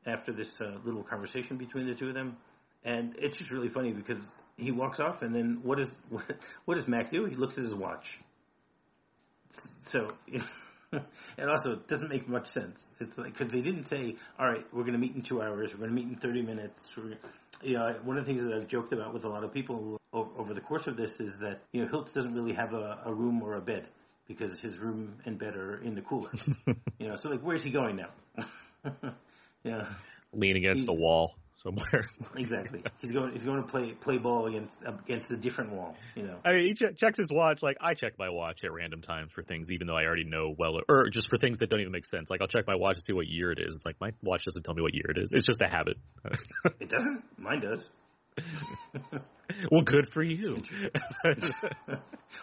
after 0.07 0.33
this 0.33 0.61
uh, 0.61 0.77
little 0.85 1.03
conversation 1.03 1.57
between 1.57 1.87
the 1.87 1.95
two 1.95 2.09
of 2.09 2.15
them, 2.15 2.37
and 2.85 3.15
it's 3.19 3.39
just 3.39 3.51
really 3.51 3.69
funny 3.69 3.93
because 3.93 4.25
he 4.57 4.71
walks 4.71 5.01
off, 5.01 5.23
and 5.23 5.35
then 5.35 5.61
what 5.63 5.79
does 5.79 5.91
what, 6.11 6.25
what 6.67 6.75
does 6.77 6.87
Mac 6.87 7.11
do? 7.11 7.25
He 7.25 7.35
looks 7.37 7.59
at 7.59 7.65
his 7.65 7.75
watch. 7.75 8.21
So, 9.85 10.13
and 10.93 11.51
also 11.51 11.73
it 11.73 11.89
doesn't 11.89 12.11
make 12.11 12.29
much 12.29 12.49
sense. 12.49 12.85
It's 13.01 13.19
like 13.19 13.33
because 13.33 13.49
they 13.49 13.61
didn't 13.61 13.85
say, 13.85 14.17
"All 14.39 14.49
right, 14.49 14.65
we're 14.73 14.83
going 14.83 14.95
to 14.95 14.99
meet 14.99 15.15
in 15.15 15.23
two 15.23 15.43
hours. 15.43 15.73
We're 15.73 15.87
going 15.87 15.91
to 15.91 15.97
meet 15.97 16.09
in 16.09 16.17
thirty 16.17 16.43
minutes." 16.43 16.93
We're, 16.97 17.17
you 17.63 17.75
know, 17.75 17.97
one 18.05 18.19
of 18.19 18.27
the 18.27 18.33
things 18.33 18.45
that 18.45 18.53
I've 18.53 18.69
joked 18.69 18.93
about 18.93 19.15
with 19.15 19.25
a 19.25 19.29
lot 19.29 19.45
of 19.45 19.53
people 19.53 19.99
over 20.15 20.55
the 20.55 20.61
course 20.61 20.87
of 20.87 20.97
this 20.97 21.21
is 21.21 21.39
that 21.41 21.63
you 21.73 21.83
know 21.83 21.89
Hilts 21.89 22.13
doesn't 22.13 22.35
really 22.35 22.55
have 22.55 22.73
a, 22.73 23.01
a 23.07 23.13
room 23.13 23.43
or 23.43 23.57
a 23.57 23.61
bed 23.61 23.89
because 24.27 24.59
his 24.61 24.79
room 24.79 25.17
and 25.25 25.39
bed 25.39 25.57
are 25.57 25.83
in 25.83 25.95
the 25.95 26.01
cooler. 26.01 26.31
you 26.99 27.09
know, 27.09 27.15
so 27.17 27.29
like, 27.29 27.41
where's 27.41 27.63
he 27.63 27.71
going 27.71 27.97
now? 27.97 28.45
yeah, 29.65 29.89
lean 30.33 30.57
against 30.57 30.85
he, 30.85 30.91
a 30.91 30.95
wall 30.95 31.35
somewhere. 31.55 32.09
exactly. 32.37 32.83
He's 33.01 33.13
going. 33.13 33.33
He's 33.33 33.43
going 33.43 33.63
to 33.63 33.69
play 33.69 33.93
play 33.93 34.19
ball 34.19 34.47
against 34.47 34.77
against 35.05 35.31
a 35.31 35.37
different 35.37 35.73
wall. 35.73 35.97
You 36.15 36.25
know. 36.25 36.39
I 36.45 36.53
mean, 36.53 36.67
he 36.67 36.75
ch- 36.75 36.97
checks 36.97 37.19
his 37.19 37.31
watch. 37.33 37.63
Like 37.63 37.77
I 37.81 37.95
check 37.95 38.15
my 38.19 38.31
watch 38.31 38.65
at 38.65 38.73
random 38.73 39.03
times 39.03 39.33
for 39.33 39.43
things, 39.43 39.71
even 39.71 39.87
though 39.87 39.97
I 39.97 40.05
already 40.05 40.25
know 40.25 40.55
well, 40.57 40.81
or 40.89 41.09
just 41.11 41.29
for 41.29 41.37
things 41.37 41.59
that 41.59 41.71
don't 41.71 41.81
even 41.81 41.93
make 41.93 42.07
sense. 42.07 42.31
Like 42.31 42.41
I'll 42.41 42.49
check 42.49 42.67
my 42.67 42.77
watch 42.77 42.97
to 42.97 43.03
see 43.03 43.13
what 43.13 43.27
year 43.27 43.53
it 43.53 43.59
is. 43.59 43.75
it 43.75 43.77
is. 43.77 43.83
Like 43.85 43.97
my 44.01 44.11
watch 44.23 44.45
doesn't 44.45 44.63
tell 44.63 44.75
me 44.75 44.83
what 44.83 44.95
year 44.95 45.11
it 45.11 45.19
is. 45.19 45.31
It's 45.33 45.47
just 45.47 45.63
a 45.63 45.69
habit. 45.69 45.97
it 46.81 46.89
doesn't. 46.89 47.23
Mine 47.39 47.61
does. 47.61 47.81
well, 49.71 49.83
good 49.83 50.13
for 50.13 50.23
you. 50.23 50.63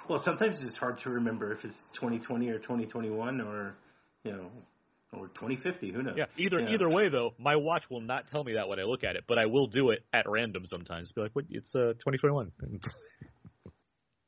well, 0.08 0.20
sometimes 0.20 0.62
it's 0.62 0.78
hard 0.78 1.00
to 1.00 1.10
remember 1.10 1.52
if 1.52 1.66
it's 1.66 1.78
2020 1.94 2.50
or 2.50 2.60
2021 2.60 3.42
or 3.42 3.76
you 4.24 4.32
know 4.32 4.52
or 5.14 5.28
2050. 5.28 5.92
Who 5.92 6.04
knows? 6.04 6.16
Yeah. 6.18 6.26
Either 6.38 6.60
either 6.60 6.90
way, 6.90 7.10
though, 7.10 7.34
my 7.38 7.56
watch 7.56 7.90
will 7.90 8.02
not 8.02 8.28
tell 8.28 8.44
me 8.44 8.54
that 8.54 8.70
when 8.70 8.80
I 8.80 8.84
look 8.84 9.04
at 9.04 9.16
it, 9.16 9.26
but 9.28 9.38
I 9.38 9.46
will 9.46 9.68
do 9.68 9.90
it 9.90 10.06
at 10.14 10.28
random 10.28 10.66
sometimes. 10.66 11.12
Be 11.12 11.22
like, 11.22 11.32
"What? 11.34 11.46
It's 11.50 11.76
uh 11.76 11.94
2021." 12.00 12.52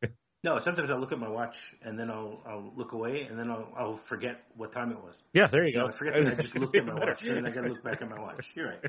no, 0.43 0.60
sometimes 0.60 0.91
I'll 0.91 1.00
look 1.00 1.13
at 1.13 1.20
my 1.20 1.29
watch 1.29 1.58
and 1.82 1.98
then 1.98 2.10
I'll 2.10 2.41
I'll 2.46 2.74
look 2.75 2.91
away 2.91 3.27
and 3.29 3.39
then 3.39 3.50
I'll 3.50 3.67
I'll 3.77 3.98
forget 3.98 4.43
what 4.55 4.74
time 4.74 4.91
it 4.91 5.01
was. 5.01 5.24
Yeah, 5.34 5.48
there 5.48 5.63
you, 5.63 5.70
you 5.70 5.74
go. 5.75 5.82
Know, 5.84 5.88
I 5.88 5.91
forget 5.91 6.13
that 6.15 6.34
I 6.34 6.36
just 6.41 6.55
looked 6.55 6.75
at 6.75 6.86
my 6.86 6.96
watch 6.96 7.24
and 7.24 7.38
then 7.38 7.46
I 7.46 7.51
got 7.51 7.62
to 7.62 7.70
look 7.70 7.84
back 7.84 8.01
at 8.01 8.10
my 8.10 8.20
watch. 8.20 8.51
You're 8.55 8.70
right. 8.70 8.84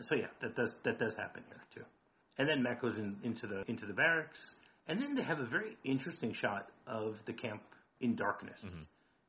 So 0.00 0.14
yeah, 0.14 0.26
that 0.40 0.56
does 0.56 0.72
that 0.84 0.98
does 0.98 1.14
happen 1.14 1.42
here 1.48 1.60
too. 1.74 1.84
And 2.38 2.48
then 2.48 2.62
Mac 2.62 2.80
goes 2.80 2.98
in, 2.98 3.16
into 3.22 3.46
the 3.46 3.64
into 3.68 3.86
the 3.86 3.92
barracks, 3.92 4.54
and 4.86 5.00
then 5.00 5.14
they 5.14 5.22
have 5.22 5.40
a 5.40 5.44
very 5.46 5.76
interesting 5.84 6.32
shot 6.32 6.68
of 6.86 7.16
the 7.26 7.32
camp 7.32 7.62
in 8.00 8.16
darkness. 8.16 8.62
Mm-hmm. 8.64 8.82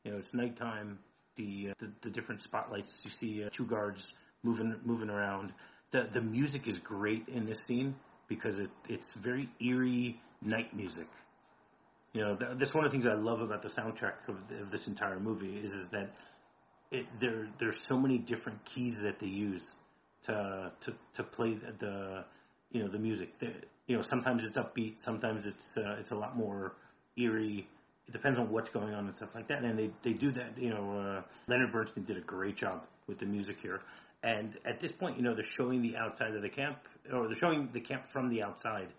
You 0.04 0.12
know, 0.12 0.18
it's 0.18 0.34
nighttime 0.34 1.00
the, 1.36 1.70
uh, 1.70 1.74
the, 1.80 1.92
the 2.02 2.10
different 2.10 2.42
spotlights. 2.42 2.92
You 3.04 3.12
see 3.12 3.44
uh, 3.44 3.50
two 3.52 3.66
guards 3.66 4.14
moving 4.44 4.76
moving 4.84 5.10
around. 5.10 5.54
The 5.92 6.08
the 6.12 6.22
music 6.22 6.68
is 6.68 6.78
great 6.80 7.28
in 7.28 7.46
this 7.46 7.60
scene 7.60 7.96
because 8.28 8.60
it 8.60 8.70
it's 8.88 9.12
very 9.14 9.50
eerie 9.60 10.20
night 10.42 10.76
music. 10.76 11.08
You 12.14 12.22
know, 12.22 12.36
th- 12.36 12.52
that's 12.58 12.74
one 12.74 12.86
of 12.86 12.92
the 12.92 12.98
things 12.98 13.08
I 13.08 13.14
love 13.14 13.42
about 13.42 13.62
the 13.62 13.70
soundtrack 13.70 14.28
of, 14.28 14.36
the, 14.50 14.64
of 14.64 14.72
this 14.72 14.88
entire 14.88 15.20
movie 15.20 15.58
is 15.58 15.72
is 15.74 15.90
that 15.90 16.14
it, 16.92 17.06
there 17.20 17.48
there's 17.60 17.80
so 17.84 17.98
many 17.98 18.18
different 18.18 18.66
keys 18.66 19.00
that 19.02 19.20
they 19.20 19.28
use 19.28 19.74
to 20.24 20.72
to 20.82 20.94
to 21.14 21.24
play 21.24 21.54
the, 21.54 21.74
the 21.78 22.26
you 22.72 22.84
know 22.84 22.90
the 22.90 23.00
music. 23.00 23.38
The, 23.40 23.54
you 23.88 23.96
know, 23.96 24.02
sometimes 24.02 24.44
it's 24.44 24.58
upbeat, 24.58 25.00
sometimes 25.00 25.46
it's 25.46 25.78
uh, 25.78 25.98
it's 26.00 26.12
a 26.12 26.16
lot 26.16 26.38
more 26.38 26.74
eerie 27.18 27.68
it 28.08 28.12
depends 28.12 28.40
on 28.40 28.50
what's 28.50 28.70
going 28.70 28.94
on 28.94 29.08
and 29.08 29.16
stuff 29.16 29.30
like 29.34 29.48
that. 29.48 29.64
And 29.64 29.78
they, 29.78 29.90
they 30.04 30.14
do 30.14 30.32
that. 30.32 30.58
You 30.58 30.70
know, 30.72 31.00
uh, 31.00 31.22
Leonard 31.48 31.72
Bernstein 31.72 32.04
did 32.04 32.18
a 32.18 32.22
great 32.22 32.58
job 32.58 32.84
with 33.08 33.20
the 33.20 33.26
music 33.26 33.62
here. 33.62 33.82
And 34.24 34.58
at 34.66 34.80
this 34.80 34.92
point, 34.92 35.18
you 35.18 35.24
know, 35.24 35.34
they're 35.34 35.44
showing 35.44 35.82
the 35.82 35.98
outside 35.98 36.36
of 36.36 36.42
the 36.42 36.50
camp, 36.50 36.78
or 37.12 37.28
they're 37.28 37.36
showing 37.36 37.70
the 37.74 37.80
camp 37.80 38.06
from 38.12 38.30
the 38.30 38.44
outside, 38.44 38.90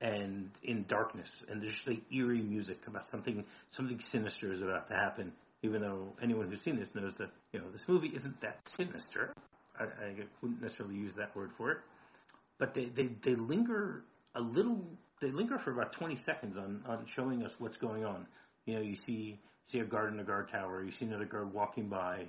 and 0.00 0.50
in 0.62 0.84
darkness. 0.88 1.44
And 1.48 1.62
there's 1.62 1.80
like 1.86 2.02
eerie 2.12 2.42
music 2.42 2.78
about 2.86 3.08
something 3.08 3.44
something 3.70 4.00
sinister 4.00 4.50
is 4.50 4.60
about 4.60 4.88
to 4.88 4.94
happen. 4.94 5.32
Even 5.62 5.82
though 5.82 6.12
anyone 6.22 6.50
who's 6.50 6.60
seen 6.60 6.78
this 6.78 6.94
knows 6.94 7.14
that 7.14 7.30
you 7.52 7.60
know 7.60 7.66
this 7.72 7.88
movie 7.88 8.08
isn't 8.08 8.40
that 8.42 8.60
sinister. 8.68 9.32
I, 9.78 9.84
I 9.84 10.14
wouldn't 10.40 10.62
necessarily 10.62 10.96
use 10.96 11.14
that 11.14 11.34
word 11.36 11.50
for 11.56 11.70
it, 11.72 11.78
but 12.58 12.74
they, 12.74 12.86
they, 12.86 13.08
they 13.22 13.34
linger 13.34 14.04
a 14.34 14.40
little 14.40 14.84
they 15.20 15.30
linger 15.30 15.58
for 15.58 15.72
about 15.72 15.92
20 15.92 16.16
seconds 16.16 16.58
on, 16.58 16.82
on 16.86 17.04
showing 17.06 17.42
us 17.42 17.54
what's 17.58 17.76
going 17.76 18.04
on. 18.04 18.26
You 18.66 18.74
know, 18.74 18.80
you 18.80 18.96
see 18.96 19.40
see 19.64 19.80
a 19.80 19.84
guard 19.84 20.12
in 20.12 20.20
a 20.20 20.24
guard 20.24 20.48
tower, 20.50 20.82
you 20.84 20.92
see 20.92 21.04
another 21.04 21.24
guard 21.26 21.52
walking 21.52 21.88
by, 21.88 22.26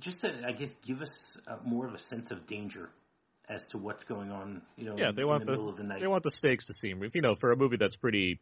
just 0.00 0.20
to 0.22 0.32
I 0.46 0.52
guess 0.52 0.70
give 0.86 1.02
us 1.02 1.38
a, 1.46 1.56
more 1.66 1.86
of 1.86 1.94
a 1.94 1.98
sense 1.98 2.30
of 2.30 2.46
danger 2.46 2.88
as 3.48 3.64
to 3.68 3.78
what's 3.78 4.04
going 4.04 4.30
on. 4.30 4.62
You 4.76 4.86
know, 4.86 4.94
yeah, 4.96 5.10
in, 5.10 5.16
they 5.16 5.24
want 5.24 5.42
in 5.42 5.46
the, 5.46 5.52
the, 5.52 5.58
middle 5.58 5.70
of 5.70 5.76
the 5.76 5.84
night. 5.84 6.00
They 6.00 6.06
want 6.06 6.22
the 6.22 6.30
stakes 6.30 6.66
to 6.66 6.74
seem, 6.74 7.02
you 7.12 7.20
know, 7.20 7.34
for 7.34 7.52
a 7.52 7.56
movie 7.56 7.76
that's 7.76 7.96
pretty 7.96 8.40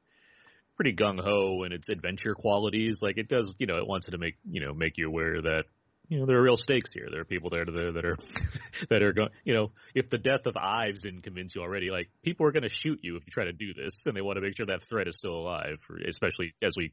pretty 0.77 0.95
gung 0.95 1.21
ho 1.23 1.63
and 1.65 1.75
its 1.75 1.89
adventure 1.89 2.35
qualities. 2.35 2.99
Like 3.03 3.19
it 3.19 3.29
does, 3.29 3.55
you 3.59 3.67
know, 3.67 3.79
it 3.79 3.87
wants 3.87 4.07
to 4.07 4.19
make 4.19 4.37
you 4.51 4.61
know 4.61 4.73
make 4.73 4.97
you 4.97 5.09
aware 5.09 5.43
that 5.43 5.65
you 6.11 6.19
know, 6.19 6.27
there 6.27 6.39
are 6.39 6.43
real 6.43 6.57
stakes 6.57 6.93
here. 6.93 7.07
There 7.09 7.21
are 7.21 7.25
people 7.25 7.51
there 7.51 7.65
that 7.65 7.77
are 7.77 7.93
that 7.93 8.05
are, 8.05 8.17
that 8.91 9.03
are 9.03 9.13
going. 9.13 9.29
You 9.45 9.55
know, 9.55 9.73
if 9.95 10.11
the 10.11 10.19
death 10.19 10.47
of 10.47 10.57
Ives 10.57 11.03
didn't 11.03 11.23
convince 11.23 11.55
you 11.55 11.63
already, 11.63 11.91
like 11.91 12.11
people 12.25 12.47
are 12.47 12.53
going 12.53 12.65
to 12.65 12.69
shoot 12.69 12.99
you 13.03 13.17
if 13.17 13.23
you 13.25 13.31
try 13.31 13.45
to 13.45 13.53
do 13.53 13.73
this, 13.73 14.07
and 14.07 14.17
they 14.17 14.21
want 14.21 14.37
to 14.37 14.41
make 14.41 14.57
sure 14.57 14.67
that 14.67 14.83
threat 14.83 15.07
is 15.07 15.17
still 15.17 15.37
alive. 15.37 15.79
Especially 16.09 16.53
as 16.63 16.75
we, 16.77 16.93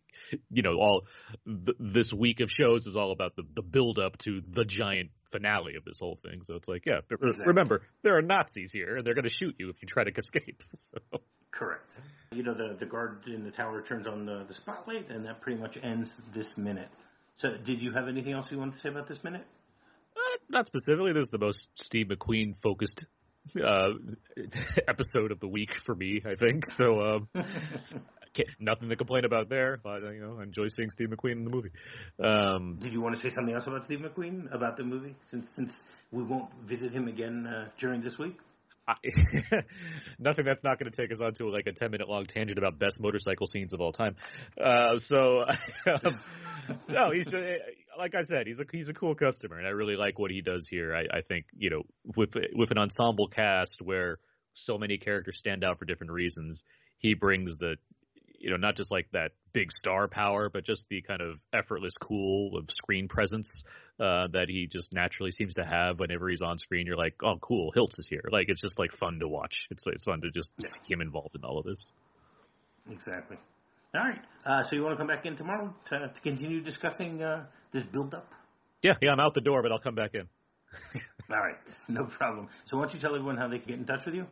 you 0.51 0.61
know, 0.61 0.75
all 0.75 1.07
th- 1.47 1.77
this 1.79 2.13
week 2.13 2.41
of 2.41 2.51
shows 2.51 2.85
is 2.85 2.95
all 2.95 3.11
about 3.11 3.35
the 3.35 3.41
the 3.55 3.63
build 3.63 3.97
up 3.97 4.19
to 4.19 4.43
the 4.47 4.63
giant 4.63 5.09
finale 5.31 5.77
of 5.77 5.83
this 5.83 5.97
whole 5.99 6.19
thing. 6.21 6.43
So 6.43 6.53
it's 6.53 6.67
like, 6.67 6.85
yeah, 6.85 6.99
exactly. 7.09 7.45
remember 7.47 7.81
there 8.03 8.17
are 8.17 8.21
Nazis 8.21 8.71
here, 8.71 8.97
and 8.97 9.05
they're 9.05 9.15
going 9.15 9.27
to 9.27 9.33
shoot 9.33 9.55
you 9.57 9.69
if 9.69 9.81
you 9.81 9.87
try 9.87 10.03
to 10.03 10.11
escape. 10.15 10.63
So. 10.77 10.99
Correct. 11.51 11.91
You 12.31 12.43
know, 12.43 12.53
the 12.53 12.75
the 12.77 12.85
guard 12.85 13.23
in 13.25 13.43
the 13.43 13.51
tower 13.51 13.81
turns 13.81 14.05
on 14.05 14.25
the, 14.25 14.45
the 14.47 14.53
spotlight, 14.53 15.09
and 15.09 15.25
that 15.25 15.41
pretty 15.41 15.59
much 15.59 15.77
ends 15.81 16.11
this 16.33 16.55
minute. 16.55 16.89
So, 17.37 17.49
did 17.49 17.81
you 17.81 17.91
have 17.93 18.07
anything 18.07 18.33
else 18.33 18.51
you 18.51 18.57
wanted 18.57 18.73
to 18.73 18.79
say 18.79 18.89
about 18.89 19.07
this 19.07 19.23
minute? 19.23 19.45
Uh, 20.15 20.37
not 20.49 20.65
specifically. 20.65 21.13
This 21.13 21.25
is 21.25 21.31
the 21.31 21.37
most 21.37 21.69
Steve 21.75 22.07
McQueen 22.07 22.55
focused 22.63 23.05
uh, 23.55 23.89
episode 24.87 25.31
of 25.31 25.39
the 25.39 25.47
week 25.47 25.69
for 25.85 25.93
me. 25.93 26.21
I 26.25 26.33
think 26.33 26.65
so. 26.65 26.99
Um, 26.99 27.27
nothing 28.59 28.89
to 28.89 28.95
complain 28.95 29.23
about 29.23 29.49
there. 29.49 29.77
But 29.81 30.03
uh, 30.03 30.11
you 30.11 30.21
know, 30.21 30.37
I 30.39 30.43
enjoy 30.43 30.67
seeing 30.67 30.89
Steve 30.89 31.09
McQueen 31.09 31.33
in 31.33 31.43
the 31.43 31.51
movie. 31.51 31.71
Um, 32.23 32.77
did 32.81 32.93
you 32.93 33.01
want 33.01 33.15
to 33.15 33.21
say 33.21 33.29
something 33.29 33.53
else 33.53 33.67
about 33.67 33.83
Steve 33.83 33.99
McQueen 33.99 34.53
about 34.53 34.77
the 34.77 34.83
movie? 34.83 35.15
Since 35.25 35.49
since 35.49 35.83
we 36.11 36.23
won't 36.23 36.49
visit 36.65 36.91
him 36.91 37.07
again 37.07 37.45
uh, 37.45 37.69
during 37.77 38.01
this 38.01 38.17
week. 38.17 38.37
I, 38.87 38.95
nothing 40.19 40.45
that's 40.45 40.63
not 40.63 40.79
going 40.79 40.89
to 40.91 40.95
take 40.95 41.11
us 41.11 41.19
onto 41.19 41.49
like 41.49 41.67
a 41.67 41.73
10 41.73 41.91
minute 41.91 42.07
long 42.07 42.25
tangent 42.25 42.57
about 42.57 42.79
best 42.79 42.99
motorcycle 42.99 43.47
scenes 43.47 43.73
of 43.73 43.81
all 43.81 43.91
time. 43.91 44.15
Uh, 44.61 44.97
so, 44.97 45.43
um, 45.85 46.19
no, 46.87 47.11
he's 47.11 47.33
a, 47.33 47.57
like 47.97 48.15
I 48.15 48.21
said, 48.21 48.47
he's 48.47 48.59
a 48.59 48.65
he's 48.71 48.89
a 48.89 48.93
cool 48.93 49.15
customer, 49.15 49.57
and 49.57 49.67
I 49.67 49.71
really 49.71 49.95
like 49.95 50.19
what 50.19 50.31
he 50.31 50.41
does 50.41 50.67
here. 50.67 50.95
I, 50.95 51.17
I 51.17 51.21
think 51.21 51.45
you 51.55 51.69
know 51.69 51.83
with 52.15 52.35
with 52.53 52.71
an 52.71 52.77
ensemble 52.77 53.27
cast 53.27 53.81
where 53.81 54.19
so 54.53 54.77
many 54.77 54.97
characters 54.97 55.37
stand 55.37 55.63
out 55.63 55.79
for 55.79 55.85
different 55.85 56.11
reasons, 56.11 56.63
he 56.97 57.13
brings 57.13 57.57
the 57.57 57.75
you 58.39 58.49
know 58.49 58.57
not 58.57 58.75
just 58.75 58.91
like 58.91 59.07
that 59.13 59.31
big 59.57 59.71
star 59.75 60.07
power, 60.07 60.49
but 60.53 60.63
just 60.63 60.85
the 60.89 61.01
kind 61.01 61.19
of 61.19 61.39
effortless 61.51 61.93
cool 61.99 62.55
of 62.57 62.69
screen 62.69 63.07
presence 63.07 63.63
uh, 63.99 64.27
that 64.31 64.45
he 64.49 64.67
just 64.71 64.93
naturally 64.93 65.31
seems 65.31 65.55
to 65.55 65.65
have 65.65 65.99
whenever 65.99 66.29
he's 66.29 66.43
on 66.43 66.59
screen. 66.59 66.85
You're 66.85 66.95
like, 66.95 67.15
oh, 67.23 67.37
cool, 67.41 67.71
Hilts 67.75 67.97
is 67.97 68.07
here. 68.07 68.21
Like 68.31 68.49
it's 68.49 68.61
just 68.61 68.77
like 68.77 68.91
fun 68.91 69.17
to 69.19 69.27
watch. 69.27 69.65
It's 69.71 69.83
it's 69.87 70.03
fun 70.03 70.21
to 70.21 70.29
just 70.29 70.53
see 70.59 70.93
him 70.93 71.01
involved 71.01 71.35
in 71.35 71.43
all 71.43 71.57
of 71.57 71.65
this. 71.65 71.91
Exactly. 72.91 73.37
All 73.95 74.01
right. 74.01 74.21
Uh, 74.45 74.61
so 74.61 74.75
you 74.75 74.83
want 74.83 74.93
to 74.93 74.97
come 74.97 75.07
back 75.07 75.25
in 75.25 75.35
tomorrow 75.35 75.73
to, 75.89 76.11
to 76.13 76.21
continue 76.21 76.61
discussing 76.61 77.23
uh, 77.23 77.45
this 77.71 77.83
build-up? 77.83 78.31
Yeah, 78.83 78.93
yeah. 79.01 79.11
I'm 79.11 79.19
out 79.19 79.33
the 79.33 79.41
door, 79.41 79.63
but 79.63 79.71
I'll 79.71 79.79
come 79.79 79.95
back 79.95 80.13
in. 80.13 80.27
All 81.31 81.39
right, 81.39 81.57
no 81.87 82.05
problem. 82.05 82.47
So 82.65 82.77
why 82.77 82.83
don't 82.83 82.93
you 82.93 82.99
tell 82.99 83.15
everyone 83.15 83.37
how 83.37 83.47
they 83.47 83.57
can 83.57 83.67
get 83.67 83.79
in 83.79 83.85
touch 83.85 84.05
with 84.05 84.13
you? 84.13 84.27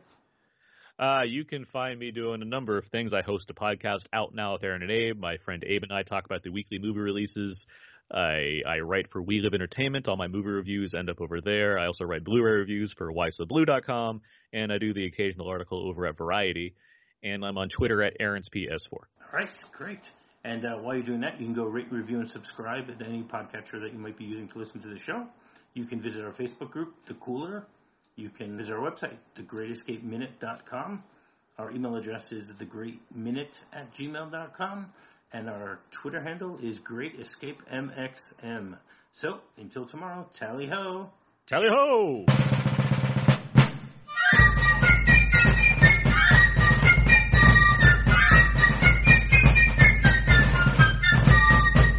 Uh, 0.98 1.22
you 1.26 1.44
can 1.44 1.64
find 1.64 1.98
me 1.98 2.10
doing 2.10 2.40
a 2.40 2.46
number 2.46 2.78
of 2.78 2.86
things. 2.86 3.12
I 3.12 3.22
host 3.22 3.50
a 3.50 3.54
podcast 3.54 4.06
out 4.12 4.34
now 4.34 4.54
with 4.54 4.64
Aaron 4.64 4.82
and 4.82 4.90
Abe. 4.90 5.18
My 5.18 5.36
friend 5.36 5.62
Abe 5.66 5.82
and 5.82 5.92
I 5.92 6.02
talk 6.02 6.24
about 6.24 6.42
the 6.42 6.50
weekly 6.50 6.78
movie 6.78 7.00
releases. 7.00 7.66
I, 8.10 8.60
I 8.66 8.78
write 8.80 9.10
for 9.10 9.20
We 9.20 9.40
Live 9.40 9.52
Entertainment. 9.52 10.08
All 10.08 10.16
my 10.16 10.28
movie 10.28 10.48
reviews 10.48 10.94
end 10.94 11.10
up 11.10 11.20
over 11.20 11.40
there. 11.40 11.78
I 11.78 11.86
also 11.86 12.04
write 12.04 12.24
Blu-ray 12.24 12.52
reviews 12.52 12.92
for 12.92 13.12
WhySoBlu.com, 13.12 14.22
and 14.52 14.72
I 14.72 14.78
do 14.78 14.94
the 14.94 15.06
occasional 15.06 15.48
article 15.48 15.86
over 15.86 16.06
at 16.06 16.16
Variety. 16.16 16.74
and 17.22 17.44
I'm 17.44 17.58
on 17.58 17.68
Twitter 17.68 18.02
at 18.02 18.18
AaronsPS4. 18.20 18.92
All 18.92 19.00
right, 19.32 19.50
great. 19.72 20.10
And 20.44 20.64
uh, 20.64 20.76
while 20.76 20.94
you're 20.94 21.04
doing 21.04 21.20
that, 21.22 21.40
you 21.40 21.46
can 21.46 21.54
go 21.54 21.64
rate, 21.64 21.90
review, 21.90 22.20
and 22.20 22.28
subscribe 22.28 22.88
at 22.88 23.04
any 23.04 23.22
podcatcher 23.22 23.80
that 23.82 23.92
you 23.92 23.98
might 23.98 24.16
be 24.16 24.24
using 24.24 24.46
to 24.48 24.58
listen 24.58 24.80
to 24.80 24.88
the 24.88 24.98
show. 24.98 25.26
You 25.74 25.84
can 25.84 26.00
visit 26.00 26.24
our 26.24 26.30
Facebook 26.32 26.70
group, 26.70 26.94
The 27.06 27.14
Cooler. 27.14 27.66
You 28.16 28.30
can 28.30 28.56
visit 28.56 28.72
our 28.72 28.80
website, 28.80 29.18
thegreatescapeminute.com. 29.36 31.04
Our 31.58 31.70
email 31.70 31.96
address 31.96 32.32
is 32.32 32.50
thegreatminute 32.50 33.58
at 33.72 33.94
gmail.com. 33.94 34.86
And 35.32 35.50
our 35.50 35.80
Twitter 35.90 36.22
handle 36.22 36.58
is 36.62 36.78
GreatEscapeMXM. 36.78 38.78
So, 39.12 39.40
until 39.58 39.84
tomorrow, 39.84 40.26
tally 40.32 40.66
ho! 40.66 41.10
Tally 41.46 41.68
ho! 41.70 42.75